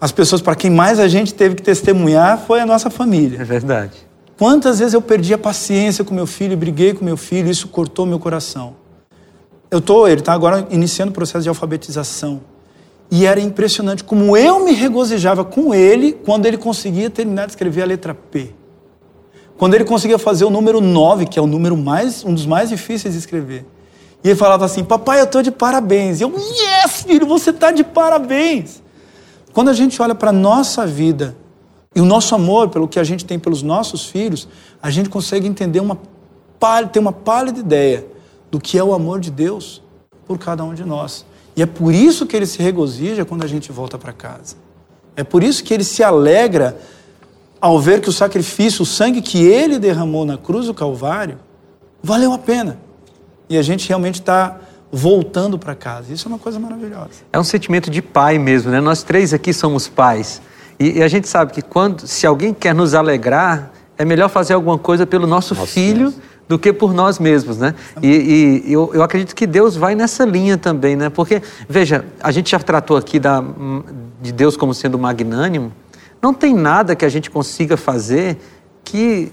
as 0.00 0.12
pessoas 0.12 0.40
para 0.40 0.54
quem 0.54 0.70
mais 0.70 0.98
a 0.98 1.08
gente 1.08 1.34
teve 1.34 1.54
que 1.54 1.62
testemunhar 1.62 2.38
foi 2.46 2.60
a 2.60 2.66
nossa 2.66 2.90
família. 2.90 3.40
É 3.40 3.44
verdade. 3.44 3.92
Quantas 4.38 4.78
vezes 4.78 4.94
eu 4.94 5.02
perdi 5.02 5.34
a 5.34 5.38
paciência 5.38 6.02
com 6.02 6.14
meu 6.14 6.26
filho, 6.26 6.56
briguei 6.56 6.94
com 6.94 7.04
meu 7.04 7.16
filho, 7.16 7.50
isso 7.50 7.68
cortou 7.68 8.06
meu 8.06 8.18
coração. 8.18 8.74
Eu 9.70 9.80
tô, 9.80 10.06
ele 10.08 10.20
está 10.20 10.32
agora 10.32 10.66
iniciando 10.70 11.10
o 11.10 11.14
processo 11.14 11.42
de 11.42 11.48
alfabetização. 11.48 12.40
E 13.10 13.26
era 13.26 13.40
impressionante 13.40 14.02
como 14.02 14.36
eu 14.36 14.64
me 14.64 14.72
regozijava 14.72 15.44
com 15.44 15.74
ele 15.74 16.12
quando 16.12 16.46
ele 16.46 16.56
conseguia 16.56 17.10
terminar 17.10 17.46
de 17.46 17.52
escrever 17.52 17.82
a 17.82 17.86
letra 17.86 18.14
P. 18.14 18.54
Quando 19.60 19.74
ele 19.74 19.84
conseguia 19.84 20.18
fazer 20.18 20.46
o 20.46 20.48
número 20.48 20.80
9, 20.80 21.26
que 21.26 21.38
é 21.38 21.42
o 21.42 21.46
número 21.46 21.76
mais, 21.76 22.24
um 22.24 22.32
dos 22.32 22.46
mais 22.46 22.70
difíceis 22.70 23.12
de 23.12 23.20
escrever. 23.20 23.66
E 24.24 24.28
ele 24.28 24.34
falava 24.34 24.64
assim: 24.64 24.82
Papai, 24.82 25.20
eu 25.20 25.24
estou 25.24 25.42
de 25.42 25.50
parabéns. 25.50 26.18
E 26.18 26.24
eu, 26.24 26.32
yes, 26.34 27.02
filho, 27.02 27.26
você 27.26 27.50
está 27.50 27.70
de 27.70 27.84
parabéns. 27.84 28.82
Quando 29.52 29.68
a 29.68 29.74
gente 29.74 30.00
olha 30.00 30.14
para 30.14 30.30
a 30.30 30.32
nossa 30.32 30.86
vida 30.86 31.36
e 31.94 32.00
o 32.00 32.06
nosso 32.06 32.34
amor 32.34 32.70
pelo 32.70 32.88
que 32.88 32.98
a 32.98 33.04
gente 33.04 33.22
tem 33.26 33.38
pelos 33.38 33.62
nossos 33.62 34.06
filhos, 34.06 34.48
a 34.82 34.88
gente 34.88 35.10
consegue 35.10 35.46
entender 35.46 35.80
uma 35.80 35.98
ter 36.90 36.98
uma 36.98 37.12
pálida 37.12 37.60
ideia 37.60 38.06
do 38.50 38.58
que 38.58 38.78
é 38.78 38.82
o 38.82 38.94
amor 38.94 39.20
de 39.20 39.30
Deus 39.30 39.82
por 40.26 40.38
cada 40.38 40.64
um 40.64 40.72
de 40.72 40.86
nós. 40.86 41.26
E 41.54 41.60
é 41.60 41.66
por 41.66 41.92
isso 41.92 42.24
que 42.24 42.34
ele 42.34 42.46
se 42.46 42.62
regozija 42.62 43.26
quando 43.26 43.44
a 43.44 43.46
gente 43.46 43.70
volta 43.70 43.98
para 43.98 44.14
casa. 44.14 44.56
É 45.14 45.22
por 45.22 45.42
isso 45.42 45.62
que 45.62 45.74
ele 45.74 45.84
se 45.84 46.02
alegra 46.02 46.78
ao 47.60 47.78
ver 47.78 48.00
que 48.00 48.08
o 48.08 48.12
sacrifício, 48.12 48.82
o 48.82 48.86
sangue 48.86 49.20
que 49.20 49.44
ele 49.44 49.78
derramou 49.78 50.24
na 50.24 50.38
cruz 50.38 50.66
do 50.66 50.74
Calvário, 50.74 51.38
valeu 52.02 52.32
a 52.32 52.38
pena. 52.38 52.78
E 53.48 53.58
a 53.58 53.62
gente 53.62 53.88
realmente 53.88 54.20
está 54.20 54.58
voltando 54.92 55.58
para 55.58 55.74
casa. 55.74 56.12
Isso 56.12 56.26
é 56.26 56.28
uma 56.28 56.38
coisa 56.38 56.58
maravilhosa. 56.58 57.10
É 57.32 57.38
um 57.38 57.44
sentimento 57.44 57.90
de 57.90 58.00
pai 58.00 58.38
mesmo, 58.38 58.70
né? 58.70 58.80
Nós 58.80 59.02
três 59.02 59.34
aqui 59.34 59.52
somos 59.52 59.88
pais. 59.88 60.40
E, 60.78 60.98
e 60.98 61.02
a 61.02 61.08
gente 61.08 61.28
sabe 61.28 61.52
que 61.52 61.62
quando, 61.62 62.06
se 62.06 62.26
alguém 62.26 62.54
quer 62.54 62.74
nos 62.74 62.94
alegrar, 62.94 63.70
é 63.98 64.04
melhor 64.04 64.28
fazer 64.28 64.54
alguma 64.54 64.78
coisa 64.78 65.06
pelo 65.06 65.26
nosso 65.26 65.54
Nossa, 65.54 65.66
filho 65.66 66.10
Deus. 66.10 66.22
do 66.48 66.58
que 66.58 66.72
por 66.72 66.94
nós 66.94 67.18
mesmos, 67.18 67.58
né? 67.58 67.74
E, 68.02 68.62
e 68.64 68.72
eu, 68.72 68.90
eu, 68.94 69.02
acredito 69.02 69.34
que 69.34 69.46
Deus 69.46 69.76
vai 69.76 69.94
nessa 69.94 70.24
linha 70.24 70.56
também, 70.56 70.96
né? 70.96 71.10
Porque, 71.10 71.42
veja, 71.68 72.04
a 72.22 72.30
gente 72.30 72.50
já 72.50 72.58
tratou 72.58 72.96
aqui 72.96 73.18
da, 73.18 73.44
de 74.22 74.32
Deus 74.32 74.56
como 74.56 74.72
sendo 74.72 74.98
magnânimo. 74.98 75.70
Não 76.22 76.34
tem 76.34 76.54
nada 76.54 76.94
que 76.94 77.04
a 77.04 77.08
gente 77.08 77.30
consiga 77.30 77.76
fazer 77.76 78.38
que, 78.84 79.32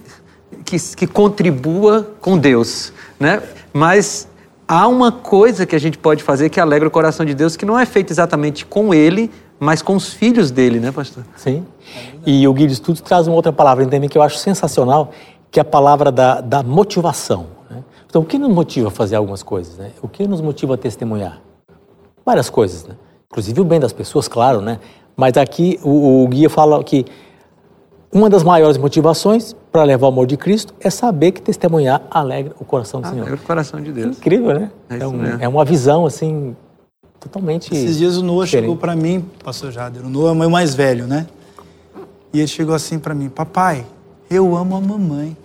que, 0.63 0.77
que 0.95 1.07
contribua 1.07 2.07
com 2.21 2.37
Deus, 2.37 2.93
né? 3.19 3.41
Mas 3.73 4.27
há 4.67 4.87
uma 4.87 5.11
coisa 5.11 5.65
que 5.65 5.75
a 5.75 5.79
gente 5.79 5.97
pode 5.97 6.23
fazer 6.23 6.49
que 6.49 6.59
alegra 6.59 6.87
o 6.87 6.91
coração 6.91 7.25
de 7.25 7.33
Deus, 7.33 7.55
que 7.55 7.65
não 7.65 7.77
é 7.77 7.85
feita 7.85 8.13
exatamente 8.13 8.65
com 8.65 8.93
ele, 8.93 9.31
mas 9.59 9.81
com 9.81 9.95
os 9.95 10.13
filhos 10.13 10.51
dele, 10.51 10.79
né, 10.79 10.91
pastor? 10.91 11.25
Sim. 11.35 11.65
E 12.25 12.47
o 12.47 12.53
Guia 12.53 12.67
de 12.67 12.73
Estudos 12.73 13.01
traz 13.01 13.27
uma 13.27 13.35
outra 13.35 13.51
palavra 13.51 13.85
também 13.85 14.09
que 14.09 14.17
eu 14.17 14.21
acho 14.21 14.37
sensacional, 14.37 15.11
que 15.49 15.59
é 15.59 15.61
a 15.61 15.65
palavra 15.65 16.11
da, 16.11 16.41
da 16.41 16.61
motivação. 16.61 17.47
Né? 17.69 17.83
Então, 18.05 18.21
o 18.21 18.25
que 18.25 18.37
nos 18.37 18.53
motiva 18.53 18.89
a 18.89 18.91
fazer 18.91 19.15
algumas 19.15 19.41
coisas? 19.41 19.77
Né? 19.77 19.91
O 20.01 20.07
que 20.07 20.27
nos 20.27 20.41
motiva 20.41 20.75
a 20.75 20.77
testemunhar? 20.77 21.41
Várias 22.25 22.49
coisas, 22.49 22.85
né? 22.85 22.95
Inclusive 23.31 23.61
o 23.61 23.63
bem 23.63 23.79
das 23.79 23.93
pessoas, 23.93 24.27
claro, 24.27 24.61
né? 24.61 24.79
Mas 25.17 25.35
aqui 25.35 25.79
o, 25.83 26.23
o 26.23 26.27
guia 26.27 26.47
fala 26.47 26.81
que 26.83 27.03
uma 28.13 28.29
das 28.29 28.43
maiores 28.43 28.77
motivações 28.77 29.55
para 29.71 29.83
levar 29.83 30.05
o 30.05 30.09
amor 30.09 30.27
de 30.27 30.37
Cristo 30.37 30.73
é 30.79 30.91
saber 30.91 31.31
que 31.31 31.41
testemunhar 31.41 32.03
alegra 32.11 32.55
o 32.59 32.63
coração 32.63 33.01
do 33.01 33.07
alegra 33.07 33.23
Senhor. 33.25 33.27
Alegra 33.29 33.43
o 33.43 33.47
coração 33.47 33.81
de 33.81 33.91
Deus. 33.91 34.15
É 34.15 34.19
incrível, 34.19 34.59
né? 34.59 34.71
É, 34.89 34.97
é, 34.99 35.07
um, 35.07 35.25
é, 35.41 35.47
uma 35.47 35.65
visão 35.65 36.05
assim 36.05 36.55
totalmente. 37.19 37.73
Esses 37.73 37.97
dias 37.97 38.15
o 38.15 38.23
Noah 38.23 38.45
diferente. 38.45 38.65
chegou 38.65 38.77
para 38.77 38.95
mim, 38.95 39.25
Pastor 39.43 39.71
Jader. 39.71 40.05
O 40.05 40.09
Noah 40.09 40.29
é 40.29 40.31
o 40.33 40.35
meu 40.35 40.49
mais 40.51 40.75
velho, 40.75 41.07
né? 41.07 41.25
E 42.31 42.39
ele 42.39 42.47
chegou 42.47 42.75
assim 42.75 42.99
para 42.99 43.15
mim: 43.15 43.27
Papai, 43.27 43.85
eu 44.29 44.55
amo 44.55 44.75
a 44.75 44.81
mamãe. 44.81 45.35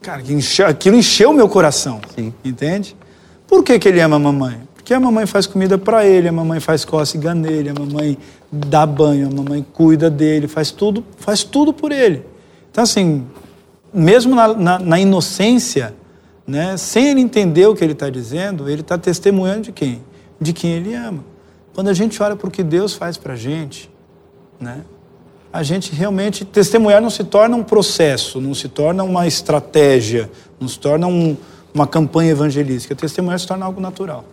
Cara, 0.00 0.22
aquilo 0.68 0.96
encheu 0.96 1.30
o 1.30 1.34
meu 1.34 1.48
coração. 1.48 2.00
Sim. 2.14 2.32
Entende? 2.44 2.96
Por 3.46 3.62
que, 3.62 3.78
que 3.78 3.88
ele 3.88 4.00
ama 4.00 4.16
a 4.16 4.20
mamãe? 4.20 4.60
Porque 4.86 4.94
a 4.94 5.00
mamãe 5.00 5.26
faz 5.26 5.48
comida 5.48 5.76
para 5.76 6.06
ele, 6.06 6.28
a 6.28 6.32
mamãe 6.32 6.60
faz 6.60 6.84
cócega 6.84 7.34
nele, 7.34 7.70
a 7.70 7.74
mamãe 7.74 8.16
dá 8.52 8.86
banho, 8.86 9.26
a 9.26 9.34
mamãe 9.34 9.66
cuida 9.72 10.08
dele, 10.08 10.46
faz 10.46 10.70
tudo, 10.70 11.04
faz 11.16 11.42
tudo 11.42 11.72
por 11.72 11.90
ele. 11.90 12.24
Então 12.70 12.84
assim, 12.84 13.26
mesmo 13.92 14.36
na, 14.36 14.54
na, 14.54 14.78
na 14.78 15.00
inocência, 15.00 15.92
né, 16.46 16.76
sem 16.76 17.08
ele 17.08 17.20
entender 17.20 17.66
o 17.66 17.74
que 17.74 17.82
ele 17.82 17.94
está 17.94 18.08
dizendo, 18.08 18.70
ele 18.70 18.82
está 18.82 18.96
testemunhando 18.96 19.62
de 19.62 19.72
quem? 19.72 20.02
De 20.40 20.52
quem 20.52 20.74
ele 20.74 20.94
ama. 20.94 21.24
Quando 21.74 21.88
a 21.88 21.92
gente 21.92 22.22
olha 22.22 22.36
para 22.36 22.46
o 22.46 22.50
que 22.52 22.62
Deus 22.62 22.94
faz 22.94 23.16
para 23.16 23.32
a 23.32 23.36
gente, 23.36 23.90
né, 24.60 24.82
a 25.52 25.64
gente 25.64 25.92
realmente 25.92 26.44
testemunhar 26.44 27.02
não 27.02 27.10
se 27.10 27.24
torna 27.24 27.56
um 27.56 27.64
processo, 27.64 28.40
não 28.40 28.54
se 28.54 28.68
torna 28.68 29.02
uma 29.02 29.26
estratégia, 29.26 30.30
não 30.60 30.68
se 30.68 30.78
torna 30.78 31.08
um, 31.08 31.36
uma 31.74 31.88
campanha 31.88 32.30
evangelística. 32.30 32.94
Testemunhar 32.94 33.40
se 33.40 33.48
torna 33.48 33.66
algo 33.66 33.80
natural. 33.80 34.24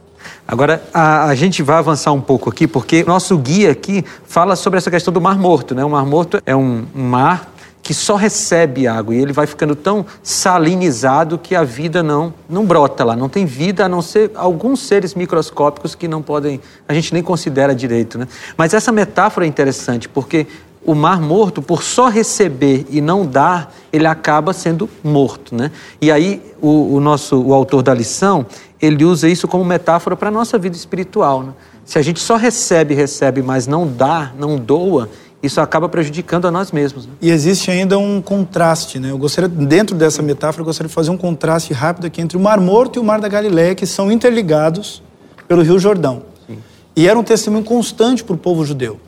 Agora, 0.47 0.83
a, 0.93 1.25
a, 1.25 1.35
gente 1.35 1.63
vai 1.63 1.77
avançar 1.77 2.11
um 2.11 2.21
pouco 2.21 2.49
aqui, 2.49 2.67
porque 2.67 3.03
nosso 3.03 3.37
guia 3.37 3.71
aqui 3.71 4.03
fala 4.25 4.55
sobre 4.55 4.77
essa 4.77 4.91
questão 4.91 5.13
do 5.13 5.21
Mar 5.21 5.37
Morto. 5.37 5.73
Né? 5.73 5.83
O 5.83 5.89
Mar 5.89 6.05
Morto 6.05 6.41
é 6.45 6.55
um, 6.55 6.85
um 6.95 7.03
mar 7.03 7.53
que 7.83 7.93
só 7.93 8.15
recebe 8.15 8.87
água 8.87 9.13
e 9.13 9.17
ele 9.19 9.33
vai 9.33 9.45
ficando 9.45 9.75
tão 9.75 10.05
salinizado 10.23 11.37
que 11.37 11.53
a 11.53 11.65
vida 11.65 12.01
não, 12.01 12.33
não 12.49 12.65
brota 12.65 13.03
lá, 13.03 13.13
não 13.13 13.27
tem 13.27 13.45
vida 13.45 13.85
a 13.85 13.89
não 13.89 14.01
ser 14.01 14.31
alguns 14.35 14.79
seres 14.79 15.13
microscópicos 15.13 15.93
que 15.93 16.07
não 16.07 16.21
podem, 16.21 16.61
a 16.87 16.93
gente 16.93 17.13
nem 17.13 17.21
considera 17.21 17.75
direito. 17.75 18.17
Né? 18.17 18.25
Mas 18.57 18.73
essa 18.73 18.89
metáfora 18.91 19.45
é 19.45 19.49
interessante 19.49 20.07
porque 20.07 20.47
o 20.85 20.93
mar 20.93 21.21
morto, 21.21 21.61
por 21.61 21.83
só 21.83 22.07
receber 22.07 22.85
e 22.89 23.01
não 23.01 23.25
dar, 23.25 23.73
ele 23.91 24.07
acaba 24.07 24.53
sendo 24.53 24.89
morto. 25.03 25.55
Né? 25.55 25.71
E 26.01 26.11
aí 26.11 26.41
o, 26.61 26.95
o 26.95 26.99
nosso 26.99 27.41
o 27.41 27.53
autor 27.53 27.83
da 27.83 27.93
lição, 27.93 28.45
ele 28.85 29.05
usa 29.05 29.29
isso 29.29 29.47
como 29.47 29.63
metáfora 29.63 30.13
para 30.13 30.27
a 30.27 30.31
nossa 30.31 30.57
vida 30.57 30.75
espiritual. 30.75 31.41
Né? 31.41 31.53
Se 31.85 31.97
a 31.97 32.01
gente 32.01 32.19
só 32.19 32.35
recebe, 32.35 32.93
recebe, 32.93 33.41
mas 33.41 33.65
não 33.65 33.87
dá, 33.87 34.33
não 34.37 34.57
doa, 34.57 35.09
isso 35.41 35.61
acaba 35.61 35.87
prejudicando 35.87 36.47
a 36.47 36.51
nós 36.51 36.73
mesmos. 36.73 37.05
Né? 37.05 37.13
E 37.21 37.31
existe 37.31 37.71
ainda 37.71 37.97
um 37.97 38.21
contraste, 38.21 38.99
né? 38.99 39.11
Eu 39.11 39.17
gostaria, 39.17 39.47
dentro 39.47 39.95
dessa 39.95 40.21
metáfora, 40.21 40.61
eu 40.61 40.65
gostaria 40.65 40.89
de 40.89 40.93
fazer 40.93 41.11
um 41.11 41.17
contraste 41.17 41.71
rápido 41.71 42.07
aqui 42.07 42.19
entre 42.19 42.35
o 42.35 42.41
Mar 42.41 42.59
Morto 42.59 42.97
e 42.97 42.99
o 42.99 43.03
Mar 43.05 43.21
da 43.21 43.29
Galileia, 43.29 43.73
que 43.73 43.85
são 43.85 44.11
interligados 44.11 45.01
pelo 45.47 45.61
Rio 45.61 45.79
Jordão. 45.79 46.23
Sim. 46.45 46.57
E 46.93 47.07
era 47.07 47.17
um 47.17 47.23
testemunho 47.23 47.63
constante 47.63 48.21
para 48.21 48.35
o 48.35 48.37
povo 48.37 48.65
judeu. 48.65 48.99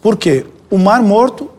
Por 0.00 0.16
quê? 0.16 0.46
O 0.70 0.78
Mar 0.78 1.02
Morto, 1.02 1.50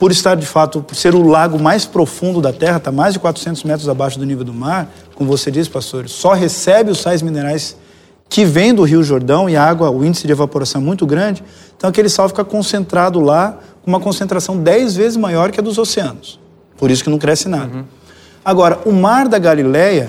por 0.00 0.10
estar 0.10 0.34
de 0.34 0.46
fato, 0.46 0.80
por 0.80 0.96
ser 0.96 1.14
o 1.14 1.22
lago 1.22 1.58
mais 1.58 1.84
profundo 1.84 2.40
da 2.40 2.54
Terra, 2.54 2.78
está 2.78 2.90
mais 2.90 3.12
de 3.12 3.20
400 3.20 3.62
metros 3.64 3.86
abaixo 3.86 4.18
do 4.18 4.24
nível 4.24 4.42
do 4.42 4.54
mar, 4.54 4.90
como 5.14 5.28
você 5.28 5.50
disse, 5.50 5.68
pastor, 5.68 6.08
só 6.08 6.32
recebe 6.32 6.90
os 6.90 7.02
sais 7.02 7.20
minerais 7.20 7.76
que 8.26 8.42
vêm 8.46 8.72
do 8.72 8.82
Rio 8.82 9.02
Jordão 9.02 9.46
e 9.46 9.56
a 9.56 9.62
água, 9.62 9.90
o 9.90 10.02
índice 10.02 10.26
de 10.26 10.32
evaporação 10.32 10.80
é 10.80 10.84
muito 10.84 11.04
grande, 11.04 11.44
então 11.76 11.90
aquele 11.90 12.08
sal 12.08 12.30
fica 12.30 12.42
concentrado 12.42 13.20
lá, 13.20 13.58
com 13.82 13.90
uma 13.90 14.00
concentração 14.00 14.56
10 14.56 14.96
vezes 14.96 15.18
maior 15.18 15.50
que 15.50 15.60
a 15.60 15.62
dos 15.62 15.76
oceanos. 15.76 16.40
Por 16.78 16.90
isso 16.90 17.04
que 17.04 17.10
não 17.10 17.18
cresce 17.18 17.46
nada. 17.46 17.76
Uhum. 17.76 17.84
Agora, 18.42 18.80
o 18.86 18.92
Mar 18.92 19.28
da 19.28 19.38
Galileia, 19.38 20.08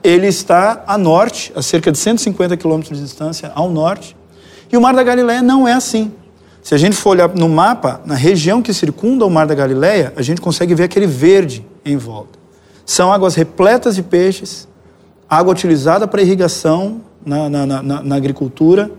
ele 0.00 0.28
está 0.28 0.84
a 0.86 0.96
norte, 0.96 1.52
a 1.56 1.62
cerca 1.62 1.90
de 1.90 1.98
150 1.98 2.56
quilômetros 2.56 2.96
de 2.96 3.04
distância 3.04 3.50
ao 3.52 3.68
norte, 3.68 4.16
e 4.72 4.76
o 4.76 4.80
Mar 4.80 4.94
da 4.94 5.02
Galileia 5.02 5.42
não 5.42 5.66
é 5.66 5.72
assim. 5.72 6.12
Se 6.64 6.74
a 6.74 6.78
gente 6.78 6.96
for 6.96 7.10
olhar 7.10 7.28
no 7.28 7.46
mapa, 7.46 8.00
na 8.06 8.14
região 8.14 8.62
que 8.62 8.72
circunda 8.72 9.26
o 9.26 9.30
Mar 9.30 9.46
da 9.46 9.54
Galileia, 9.54 10.14
a 10.16 10.22
gente 10.22 10.40
consegue 10.40 10.74
ver 10.74 10.84
aquele 10.84 11.06
verde 11.06 11.64
em 11.84 11.94
volta. 11.98 12.38
São 12.86 13.12
águas 13.12 13.34
repletas 13.34 13.94
de 13.94 14.02
peixes, 14.02 14.66
água 15.28 15.52
utilizada 15.52 16.08
para 16.08 16.22
irrigação 16.22 17.02
na, 17.24 17.50
na, 17.50 17.66
na, 17.66 18.02
na, 18.02 18.16
agricultura. 18.16 18.90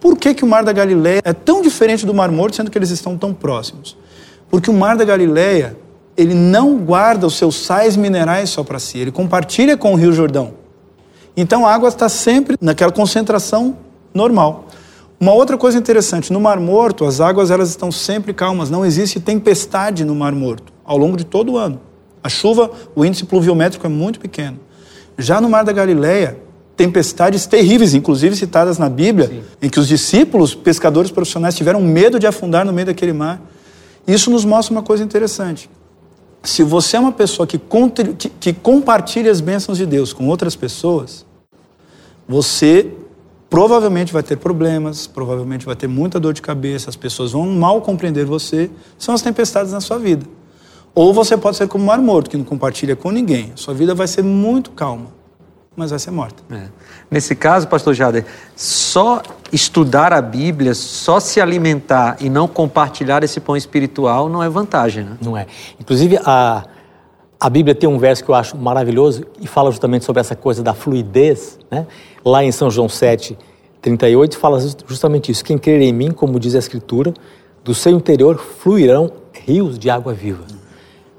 Por 0.00 0.18
que, 0.18 0.34
que 0.34 0.42
o 0.42 0.46
Mar 0.46 0.64
da 0.64 0.72
Galileia 0.72 1.22
é 1.24 1.32
tão 1.32 1.62
diferente 1.62 2.04
do 2.04 2.12
Mar 2.12 2.32
Morto, 2.32 2.56
sendo 2.56 2.68
que 2.68 2.76
eles 2.76 2.90
estão 2.90 3.16
tão 3.16 3.32
próximos? 3.32 3.96
Porque 4.50 4.68
o 4.68 4.74
Mar 4.74 4.96
da 4.96 5.04
Galileia, 5.04 5.76
ele 6.16 6.34
não 6.34 6.78
guarda 6.78 7.28
os 7.28 7.36
seus 7.36 7.54
sais 7.64 7.96
minerais 7.96 8.50
só 8.50 8.64
para 8.64 8.80
si, 8.80 8.98
ele 8.98 9.12
compartilha 9.12 9.76
com 9.76 9.92
o 9.92 9.96
Rio 9.96 10.12
Jordão. 10.12 10.54
Então 11.36 11.64
a 11.64 11.72
água 11.72 11.90
está 11.90 12.08
sempre 12.08 12.56
naquela 12.60 12.90
concentração 12.90 13.76
normal. 14.12 14.66
Uma 15.24 15.32
outra 15.32 15.56
coisa 15.56 15.78
interessante, 15.78 16.30
no 16.30 16.38
Mar 16.38 16.60
Morto, 16.60 17.06
as 17.06 17.18
águas 17.18 17.50
elas 17.50 17.70
estão 17.70 17.90
sempre 17.90 18.34
calmas, 18.34 18.68
não 18.68 18.84
existe 18.84 19.18
tempestade 19.18 20.04
no 20.04 20.14
Mar 20.14 20.34
Morto, 20.34 20.70
ao 20.84 20.98
longo 20.98 21.16
de 21.16 21.24
todo 21.24 21.52
o 21.52 21.56
ano. 21.56 21.80
A 22.22 22.28
chuva, 22.28 22.70
o 22.94 23.02
índice 23.06 23.24
pluviométrico 23.24 23.86
é 23.86 23.88
muito 23.88 24.20
pequeno. 24.20 24.60
Já 25.16 25.40
no 25.40 25.48
Mar 25.48 25.64
da 25.64 25.72
Galileia, 25.72 26.36
tempestades 26.76 27.46
terríveis, 27.46 27.94
inclusive 27.94 28.36
citadas 28.36 28.76
na 28.76 28.90
Bíblia, 28.90 29.28
Sim. 29.28 29.42
em 29.62 29.70
que 29.70 29.80
os 29.80 29.88
discípulos, 29.88 30.54
pescadores 30.54 31.10
profissionais, 31.10 31.56
tiveram 31.56 31.80
medo 31.80 32.18
de 32.18 32.26
afundar 32.26 32.66
no 32.66 32.72
meio 32.74 32.88
daquele 32.88 33.14
mar. 33.14 33.40
Isso 34.06 34.30
nos 34.30 34.44
mostra 34.44 34.74
uma 34.74 34.82
coisa 34.82 35.02
interessante. 35.02 35.70
Se 36.42 36.62
você 36.62 36.98
é 36.98 37.00
uma 37.00 37.12
pessoa 37.12 37.46
que, 37.46 37.58
que, 38.18 38.28
que 38.28 38.52
compartilha 38.52 39.32
as 39.32 39.40
bênçãos 39.40 39.78
de 39.78 39.86
Deus 39.86 40.12
com 40.12 40.28
outras 40.28 40.54
pessoas, 40.54 41.24
você 42.28 42.92
provavelmente 43.48 44.12
vai 44.12 44.22
ter 44.22 44.36
problemas, 44.36 45.06
provavelmente 45.06 45.64
vai 45.64 45.76
ter 45.76 45.86
muita 45.86 46.18
dor 46.18 46.32
de 46.32 46.42
cabeça, 46.42 46.90
as 46.90 46.96
pessoas 46.96 47.32
vão 47.32 47.46
mal 47.46 47.80
compreender 47.80 48.24
você, 48.24 48.70
são 48.98 49.14
as 49.14 49.22
tempestades 49.22 49.72
na 49.72 49.80
sua 49.80 49.98
vida. 49.98 50.26
Ou 50.94 51.12
você 51.12 51.36
pode 51.36 51.56
ser 51.56 51.66
como 51.66 51.84
o 51.84 51.86
mar 51.86 51.98
morto, 51.98 52.30
que 52.30 52.36
não 52.36 52.44
compartilha 52.44 52.94
com 52.94 53.10
ninguém. 53.10 53.52
A 53.54 53.56
sua 53.56 53.74
vida 53.74 53.94
vai 53.94 54.06
ser 54.06 54.22
muito 54.22 54.70
calma, 54.70 55.06
mas 55.74 55.90
vai 55.90 55.98
ser 55.98 56.12
morta. 56.12 56.42
É. 56.54 56.68
Nesse 57.10 57.34
caso, 57.34 57.66
pastor 57.66 57.94
Jader, 57.94 58.24
só 58.54 59.20
estudar 59.52 60.12
a 60.12 60.22
Bíblia, 60.22 60.72
só 60.74 61.18
se 61.18 61.40
alimentar 61.40 62.16
e 62.20 62.30
não 62.30 62.46
compartilhar 62.46 63.24
esse 63.24 63.40
pão 63.40 63.56
espiritual 63.56 64.28
não 64.28 64.42
é 64.42 64.48
vantagem, 64.48 65.04
né? 65.04 65.16
Não 65.20 65.36
é. 65.36 65.46
Inclusive, 65.80 66.18
a, 66.24 66.64
a 67.44 67.50
Bíblia 67.50 67.74
tem 67.74 67.86
um 67.86 67.98
verso 67.98 68.24
que 68.24 68.30
eu 68.30 68.34
acho 68.34 68.56
maravilhoso 68.56 69.26
e 69.38 69.46
fala 69.46 69.70
justamente 69.70 70.02
sobre 70.02 70.18
essa 70.18 70.34
coisa 70.34 70.62
da 70.62 70.72
fluidez, 70.72 71.58
né? 71.70 71.86
Lá 72.24 72.42
em 72.42 72.50
São 72.50 72.70
João 72.70 72.88
7, 72.88 73.36
38, 73.82 74.38
fala 74.38 74.58
justamente 74.86 75.30
isso. 75.30 75.44
Quem 75.44 75.58
crer 75.58 75.82
em 75.82 75.92
mim, 75.92 76.10
como 76.10 76.40
diz 76.40 76.54
a 76.54 76.58
Escritura, 76.58 77.12
do 77.62 77.74
seu 77.74 77.92
interior 77.92 78.38
fluirão 78.38 79.12
rios 79.30 79.78
de 79.78 79.90
água 79.90 80.14
viva. 80.14 80.42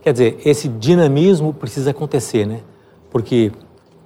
Quer 0.01 0.13
dizer, 0.13 0.39
esse 0.43 0.67
dinamismo 0.67 1.53
precisa 1.53 1.91
acontecer, 1.91 2.47
né? 2.47 2.61
Porque 3.11 3.51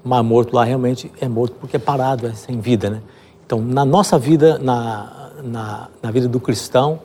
mar 0.03 0.21
morto 0.21 0.53
lá 0.53 0.65
realmente 0.65 1.09
é 1.21 1.27
morto 1.29 1.55
porque 1.57 1.77
é 1.77 1.79
parado, 1.79 2.27
é 2.27 2.33
sem 2.33 2.59
vida, 2.59 2.89
né? 2.89 3.01
Então, 3.45 3.61
na 3.61 3.85
nossa 3.85 4.19
vida, 4.19 4.59
na, 4.59 5.31
na, 5.41 5.87
na 6.03 6.11
vida 6.11 6.27
do 6.27 6.41
cristão, 6.41 6.99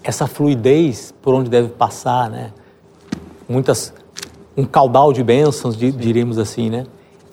essa 0.00 0.28
fluidez 0.28 1.12
por 1.20 1.34
onde 1.34 1.50
deve 1.50 1.70
passar, 1.70 2.30
né? 2.30 2.52
Muitas, 3.52 3.92
um 4.56 4.64
caudal 4.64 5.12
de 5.12 5.22
bênçãos, 5.22 5.76
diríamos 5.76 6.38
assim, 6.38 6.70
né? 6.70 6.86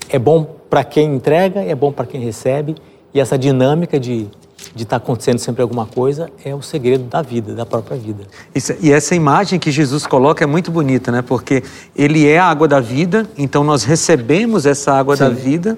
É 0.09 0.19
bom 0.19 0.43
para 0.69 0.83
quem 0.83 1.15
entrega, 1.15 1.61
é 1.61 1.73
bom 1.73 1.91
para 1.91 2.05
quem 2.05 2.19
recebe, 2.19 2.75
e 3.13 3.19
essa 3.19 3.37
dinâmica 3.37 3.99
de 3.99 4.27
de 4.75 4.83
estar 4.83 4.99
tá 4.99 5.03
acontecendo 5.03 5.39
sempre 5.39 5.61
alguma 5.61 5.85
coisa 5.85 6.29
é 6.43 6.53
o 6.53 6.61
segredo 6.61 7.05
da 7.05 7.21
vida, 7.21 7.53
da 7.53 7.65
própria 7.65 7.97
vida. 7.97 8.23
Isso, 8.53 8.73
e 8.81 8.91
essa 8.91 9.15
imagem 9.15 9.57
que 9.57 9.71
Jesus 9.71 10.05
coloca 10.05 10.43
é 10.43 10.47
muito 10.47 10.69
bonita, 10.69 11.11
né? 11.11 11.21
Porque 11.21 11.63
ele 11.95 12.27
é 12.27 12.37
a 12.37 12.45
água 12.45 12.67
da 12.67 12.79
vida, 12.79 13.27
então 13.37 13.63
nós 13.63 13.83
recebemos 13.83 14.65
essa 14.65 14.93
água 14.93 15.15
Sim. 15.15 15.23
da 15.23 15.29
vida 15.29 15.77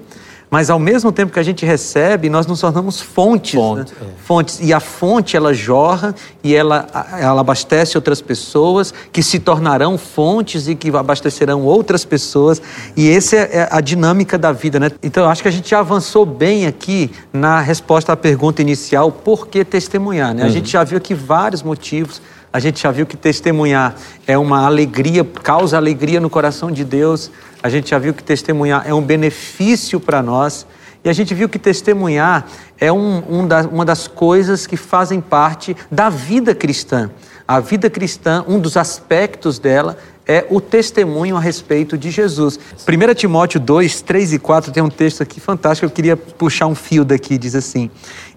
mas 0.52 0.68
ao 0.68 0.78
mesmo 0.78 1.10
tempo 1.10 1.32
que 1.32 1.40
a 1.40 1.42
gente 1.42 1.64
recebe, 1.64 2.28
nós 2.28 2.46
nos 2.46 2.60
tornamos 2.60 3.00
fontes. 3.00 3.54
Fonte, 3.54 3.94
né? 3.94 4.00
é. 4.02 4.22
fontes. 4.22 4.60
E 4.60 4.70
a 4.70 4.80
fonte, 4.80 5.34
ela 5.34 5.54
jorra 5.54 6.14
e 6.44 6.54
ela, 6.54 6.86
ela 7.18 7.40
abastece 7.40 7.96
outras 7.96 8.20
pessoas, 8.20 8.92
que 9.10 9.22
se 9.22 9.38
tornarão 9.38 9.96
fontes 9.96 10.68
e 10.68 10.74
que 10.74 10.94
abastecerão 10.94 11.62
outras 11.62 12.04
pessoas. 12.04 12.60
E 12.94 13.10
essa 13.10 13.36
é 13.36 13.66
a 13.70 13.80
dinâmica 13.80 14.36
da 14.36 14.52
vida, 14.52 14.78
né? 14.78 14.90
Então, 15.02 15.24
eu 15.24 15.30
acho 15.30 15.40
que 15.40 15.48
a 15.48 15.50
gente 15.50 15.70
já 15.70 15.78
avançou 15.78 16.26
bem 16.26 16.66
aqui 16.66 17.10
na 17.32 17.58
resposta 17.62 18.12
à 18.12 18.16
pergunta 18.16 18.60
inicial, 18.60 19.10
por 19.10 19.46
que 19.46 19.64
testemunhar, 19.64 20.34
né? 20.34 20.42
Uhum. 20.42 20.48
A 20.48 20.52
gente 20.52 20.70
já 20.70 20.84
viu 20.84 20.98
aqui 20.98 21.14
vários 21.14 21.62
motivos 21.62 22.20
a 22.52 22.58
gente 22.60 22.82
já 22.82 22.90
viu 22.90 23.06
que 23.06 23.16
testemunhar 23.16 23.94
é 24.26 24.36
uma 24.36 24.66
alegria, 24.66 25.24
causa 25.24 25.78
alegria 25.78 26.20
no 26.20 26.28
coração 26.28 26.70
de 26.70 26.84
Deus. 26.84 27.30
A 27.62 27.68
gente 27.68 27.90
já 27.90 27.98
viu 27.98 28.12
que 28.12 28.24
testemunhar 28.24 28.82
é 28.86 28.92
um 28.92 29.02
benefício 29.02 30.00
para 30.00 30.22
nós. 30.22 30.66
E 31.04 31.08
a 31.08 31.12
gente 31.12 31.34
viu 31.34 31.48
que 31.48 31.58
testemunhar 31.58 32.46
é 32.78 32.92
um, 32.92 33.22
um 33.28 33.46
da, 33.46 33.62
uma 33.62 33.84
das 33.84 34.06
coisas 34.06 34.66
que 34.66 34.76
fazem 34.76 35.20
parte 35.20 35.76
da 35.90 36.08
vida 36.08 36.54
cristã. 36.54 37.10
A 37.46 37.60
vida 37.60 37.90
cristã, 37.90 38.44
um 38.46 38.58
dos 38.58 38.76
aspectos 38.76 39.58
dela 39.58 39.96
é 40.26 40.46
o 40.48 40.60
testemunho 40.60 41.36
a 41.36 41.40
respeito 41.40 41.98
de 41.98 42.10
Jesus. 42.10 42.58
1 42.88 43.14
Timóteo 43.14 43.58
2, 43.58 44.00
3 44.02 44.32
e 44.34 44.38
4 44.38 44.72
tem 44.72 44.82
um 44.82 44.88
texto 44.88 45.22
aqui 45.22 45.40
fantástico, 45.40 45.84
eu 45.84 45.90
queria 45.90 46.16
puxar 46.16 46.66
um 46.66 46.74
fio 46.74 47.04
daqui, 47.04 47.36
diz 47.36 47.56
assim: 47.56 47.90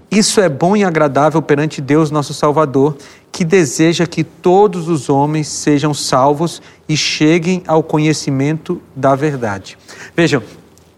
Isso 0.09 0.39
é 0.39 0.47
bom 0.47 0.75
e 0.75 0.83
agradável 0.83 1.41
perante 1.41 1.81
Deus, 1.81 2.11
nosso 2.11 2.33
Salvador, 2.33 2.97
que 3.31 3.43
deseja 3.43 4.05
que 4.05 4.23
todos 4.23 4.87
os 4.87 5.09
homens 5.09 5.47
sejam 5.47 5.93
salvos 5.93 6.61
e 6.87 6.95
cheguem 6.95 7.63
ao 7.67 7.83
conhecimento 7.83 8.81
da 8.95 9.15
verdade. 9.15 9.77
Vejam, 10.15 10.41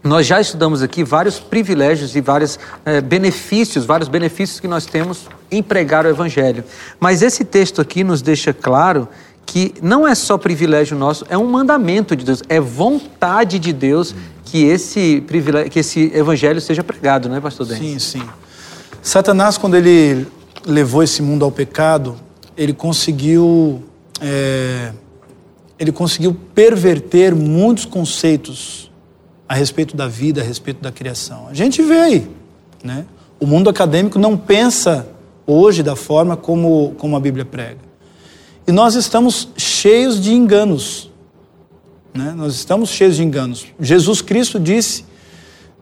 nós 0.04 0.28
já 0.28 0.40
estudamos 0.40 0.82
aqui 0.84 1.04
vários 1.04 1.40
privilégios 1.40 2.16
e 2.16 2.22
vários 2.22 2.60
é, 2.86 3.02
benefícios, 3.02 3.86
vários 3.86 4.08
benefícios 4.08 4.60
que 4.60 4.68
nós 4.68 4.86
temos 4.86 5.28
em 5.50 5.64
pregar 5.64 6.06
o 6.06 6.10
Evangelho. 6.10 6.64
Mas 7.00 7.22
esse 7.22 7.44
texto 7.44 7.82
aqui 7.82 8.04
nos 8.04 8.22
deixa 8.22 8.54
claro 8.54 9.08
que 9.46 9.74
não 9.82 10.08
é 10.08 10.14
só 10.14 10.38
privilégio 10.38 10.98
nosso, 10.98 11.26
é 11.30 11.38
um 11.38 11.48
mandamento 11.48 12.16
de 12.16 12.26
Deus, 12.26 12.44
é 12.50 12.60
vontade 12.60 13.58
de 13.58 13.72
Deus 13.72 14.14
que 14.44 14.64
esse 14.66 15.22
privilégio, 15.22 15.72
que 15.72 15.80
esse 15.80 16.12
evangelho 16.14 16.62
seja 16.62 16.84
pregado, 16.84 17.28
não 17.28 17.36
é, 17.36 17.42
pastor 17.42 17.66
Denis? 17.66 18.04
Sim, 18.04 18.20
sim. 18.20 18.30
Satanás, 19.08 19.58
quando 19.58 19.78
ele 19.78 20.28
levou 20.66 21.02
esse 21.02 21.22
mundo 21.22 21.46
ao 21.46 21.50
pecado, 21.50 22.18
ele 22.58 22.74
conseguiu 22.74 23.82
é, 24.20 24.92
ele 25.80 25.94
conseguiu 25.94 26.36
perverter 26.54 27.34
muitos 27.34 27.86
conceitos 27.86 28.92
a 29.48 29.54
respeito 29.54 29.96
da 29.96 30.10
vida, 30.10 30.42
a 30.42 30.44
respeito 30.44 30.82
da 30.82 30.92
criação. 30.92 31.48
A 31.48 31.54
gente 31.54 31.82
vê 31.82 32.00
aí, 32.00 32.28
né? 32.84 33.06
O 33.40 33.48
mundo 33.48 33.70
acadêmico 33.70 34.20
não 34.20 34.36
pensa 34.36 35.08
hoje 35.46 35.82
da 35.82 35.96
forma 35.96 36.36
como, 36.36 36.94
como 36.98 37.16
a 37.16 37.20
Bíblia 37.22 37.46
prega. 37.46 37.80
E 38.68 38.74
nós 38.74 38.96
estamos 38.96 39.48
cheios 39.56 40.20
de 40.20 40.34
enganos. 40.34 41.10
Né? 42.14 42.34
Nós 42.36 42.56
estamos 42.56 42.90
cheios 42.90 43.16
de 43.16 43.24
enganos. 43.24 43.68
Jesus 43.80 44.22
Cristo 44.22 44.60
disse 44.60 45.06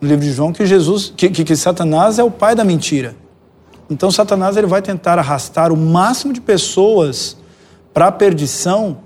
no 0.01 0.07
livro 0.07 0.25
de 0.25 0.31
João 0.31 0.51
que 0.51 0.65
Jesus, 0.65 1.13
que, 1.15 1.29
que, 1.29 1.43
que 1.43 1.55
Satanás 1.55 2.19
é 2.19 2.23
o 2.23 2.31
pai 2.31 2.55
da 2.55 2.63
mentira. 2.63 3.15
Então 3.89 4.11
Satanás 4.11 4.57
ele 4.57 4.67
vai 4.67 4.81
tentar 4.81 5.19
arrastar 5.19 5.71
o 5.71 5.77
máximo 5.77 6.33
de 6.33 6.41
pessoas 6.41 7.37
para 7.93 8.07
a 8.07 8.11
perdição 8.11 8.97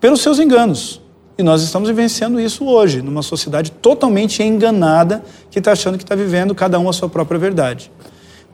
pelos 0.00 0.20
seus 0.20 0.38
enganos. 0.38 1.00
E 1.36 1.42
nós 1.42 1.62
estamos 1.62 1.88
vivenciando 1.88 2.38
isso 2.38 2.64
hoje, 2.64 3.02
numa 3.02 3.22
sociedade 3.22 3.72
totalmente 3.72 4.42
enganada, 4.42 5.24
que 5.50 5.58
está 5.58 5.72
achando 5.72 5.98
que 5.98 6.04
está 6.04 6.14
vivendo 6.14 6.54
cada 6.54 6.78
um 6.78 6.88
a 6.88 6.92
sua 6.92 7.08
própria 7.08 7.38
verdade. 7.38 7.90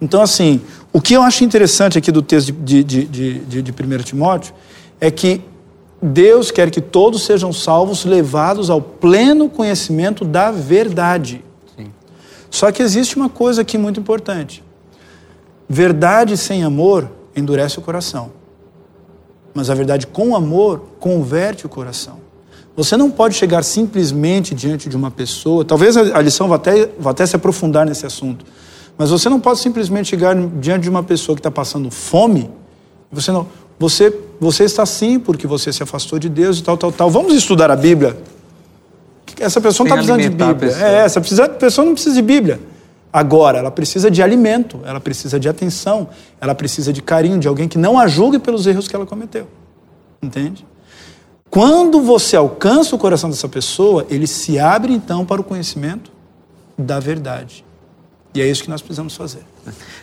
Então, 0.01 0.23
assim, 0.23 0.63
o 0.93 1.01
que 1.01 1.13
eu 1.13 1.23
acho 1.23 1.45
interessante 1.45 1.99
aqui 1.99 2.11
do 2.11 2.23
texto 2.23 2.53
de, 2.53 2.83
de, 2.83 3.05
de, 3.05 3.39
de, 3.41 3.63
de 3.63 3.71
1 3.71 3.99
Timóteo 3.99 4.55
é 4.99 5.11
que 5.11 5.43
Deus 6.01 6.51
quer 6.51 6.71
que 6.71 6.81
todos 6.81 7.25
sejam 7.25 7.53
salvos, 7.53 8.07
levados 8.07 8.71
ao 8.71 8.81
pleno 8.81 9.51
conhecimento 9.51 10.25
da 10.25 10.51
verdade. 10.51 11.45
Sim. 12.51 12.59
Só 12.59 12.73
que 12.73 12.83
existe 12.83 13.17
uma 13.17 13.29
coisa 13.29 13.63
aqui 13.63 13.79
muito 13.79 14.01
importante. 14.01 14.63
Verdade 15.69 16.37
sem 16.37 16.65
amor 16.65 17.11
endurece 17.35 17.79
o 17.79 17.83
coração. 17.83 18.33
Mas 19.55 19.71
a 19.71 19.75
verdade 19.75 20.07
com 20.07 20.35
amor 20.35 20.83
converte 20.99 21.67
o 21.67 21.69
coração. 21.69 22.19
Você 22.77 22.97
não 22.97 23.11
pode 23.11 23.35
chegar 23.35 23.63
simplesmente 23.63 24.55
diante 24.55 24.89
de 24.89 24.97
uma 24.97 25.11
pessoa, 25.11 25.65
talvez 25.65 25.97
a 25.97 26.21
lição 26.21 26.49
vá 26.49 26.57
até, 26.57 26.89
vá 26.99 27.11
até 27.11 27.27
se 27.27 27.37
aprofundar 27.37 27.85
nesse 27.85 28.07
assunto, 28.07 28.45
mas 28.97 29.11
você 29.11 29.29
não 29.29 29.41
pode 29.41 29.59
simplesmente 29.59 30.09
chegar 30.09 30.35
diante 30.35 30.85
de 30.85 30.89
uma 30.91 31.03
pessoa 31.03 31.35
que 31.35 31.41
está 31.41 31.51
passando 31.51 31.91
fome, 31.91 32.49
você 33.11 33.33
não, 33.33 33.47
você, 33.79 34.17
você 34.39 34.65
está 34.65 34.83
assim 34.83 35.19
porque 35.19 35.47
você 35.47 35.73
se 35.73 35.83
afastou 35.83 36.19
de 36.19 36.29
Deus 36.29 36.59
e 36.59 36.63
tal, 36.63 36.77
tal, 36.77 36.93
tal. 36.93 37.11
Vamos 37.11 37.35
estudar 37.35 37.71
a 37.71 37.77
Bíblia. 37.77 38.17
Essa 39.39 39.61
pessoa 39.61 39.89
não 39.89 39.97
está 39.97 40.15
precisando 40.15 40.37
de 40.37 40.45
Bíblia. 40.45 40.77
É, 40.85 41.05
essa 41.05 41.21
pessoa 41.21 41.85
não 41.85 41.95
precisa 41.95 42.15
de 42.15 42.23
Bíblia. 42.23 42.61
Agora, 43.13 43.59
ela 43.59 43.71
precisa 43.71 44.11
de 44.11 44.23
alimento, 44.23 44.81
ela 44.85 45.01
precisa 45.01 45.39
de 45.39 45.49
atenção, 45.49 46.09
ela 46.41 46.55
precisa 46.55 46.93
de 46.93 47.03
carinho, 47.03 47.39
de 47.39 47.49
alguém 47.49 47.67
que 47.67 47.77
não 47.77 47.99
a 47.99 48.07
julgue 48.07 48.39
pelos 48.39 48.67
erros 48.67 48.87
que 48.87 48.95
ela 48.95 49.05
cometeu. 49.05 49.49
Entende? 50.23 50.65
Quando 51.51 52.01
você 52.01 52.37
alcança 52.37 52.95
o 52.95 52.99
coração 52.99 53.29
dessa 53.29 53.49
pessoa, 53.49 54.07
ele 54.09 54.27
se 54.29 54.59
abre 54.59 54.93
então 54.93 55.27
para 55.27 55.41
o 55.41 55.45
conhecimento 55.45 56.13
da 56.79 57.01
verdade. 57.01 57.65
E 58.33 58.41
é 58.41 58.47
isso 58.47 58.63
que 58.63 58.71
nós 58.71 58.81
precisamos 58.81 59.17
fazer. 59.17 59.43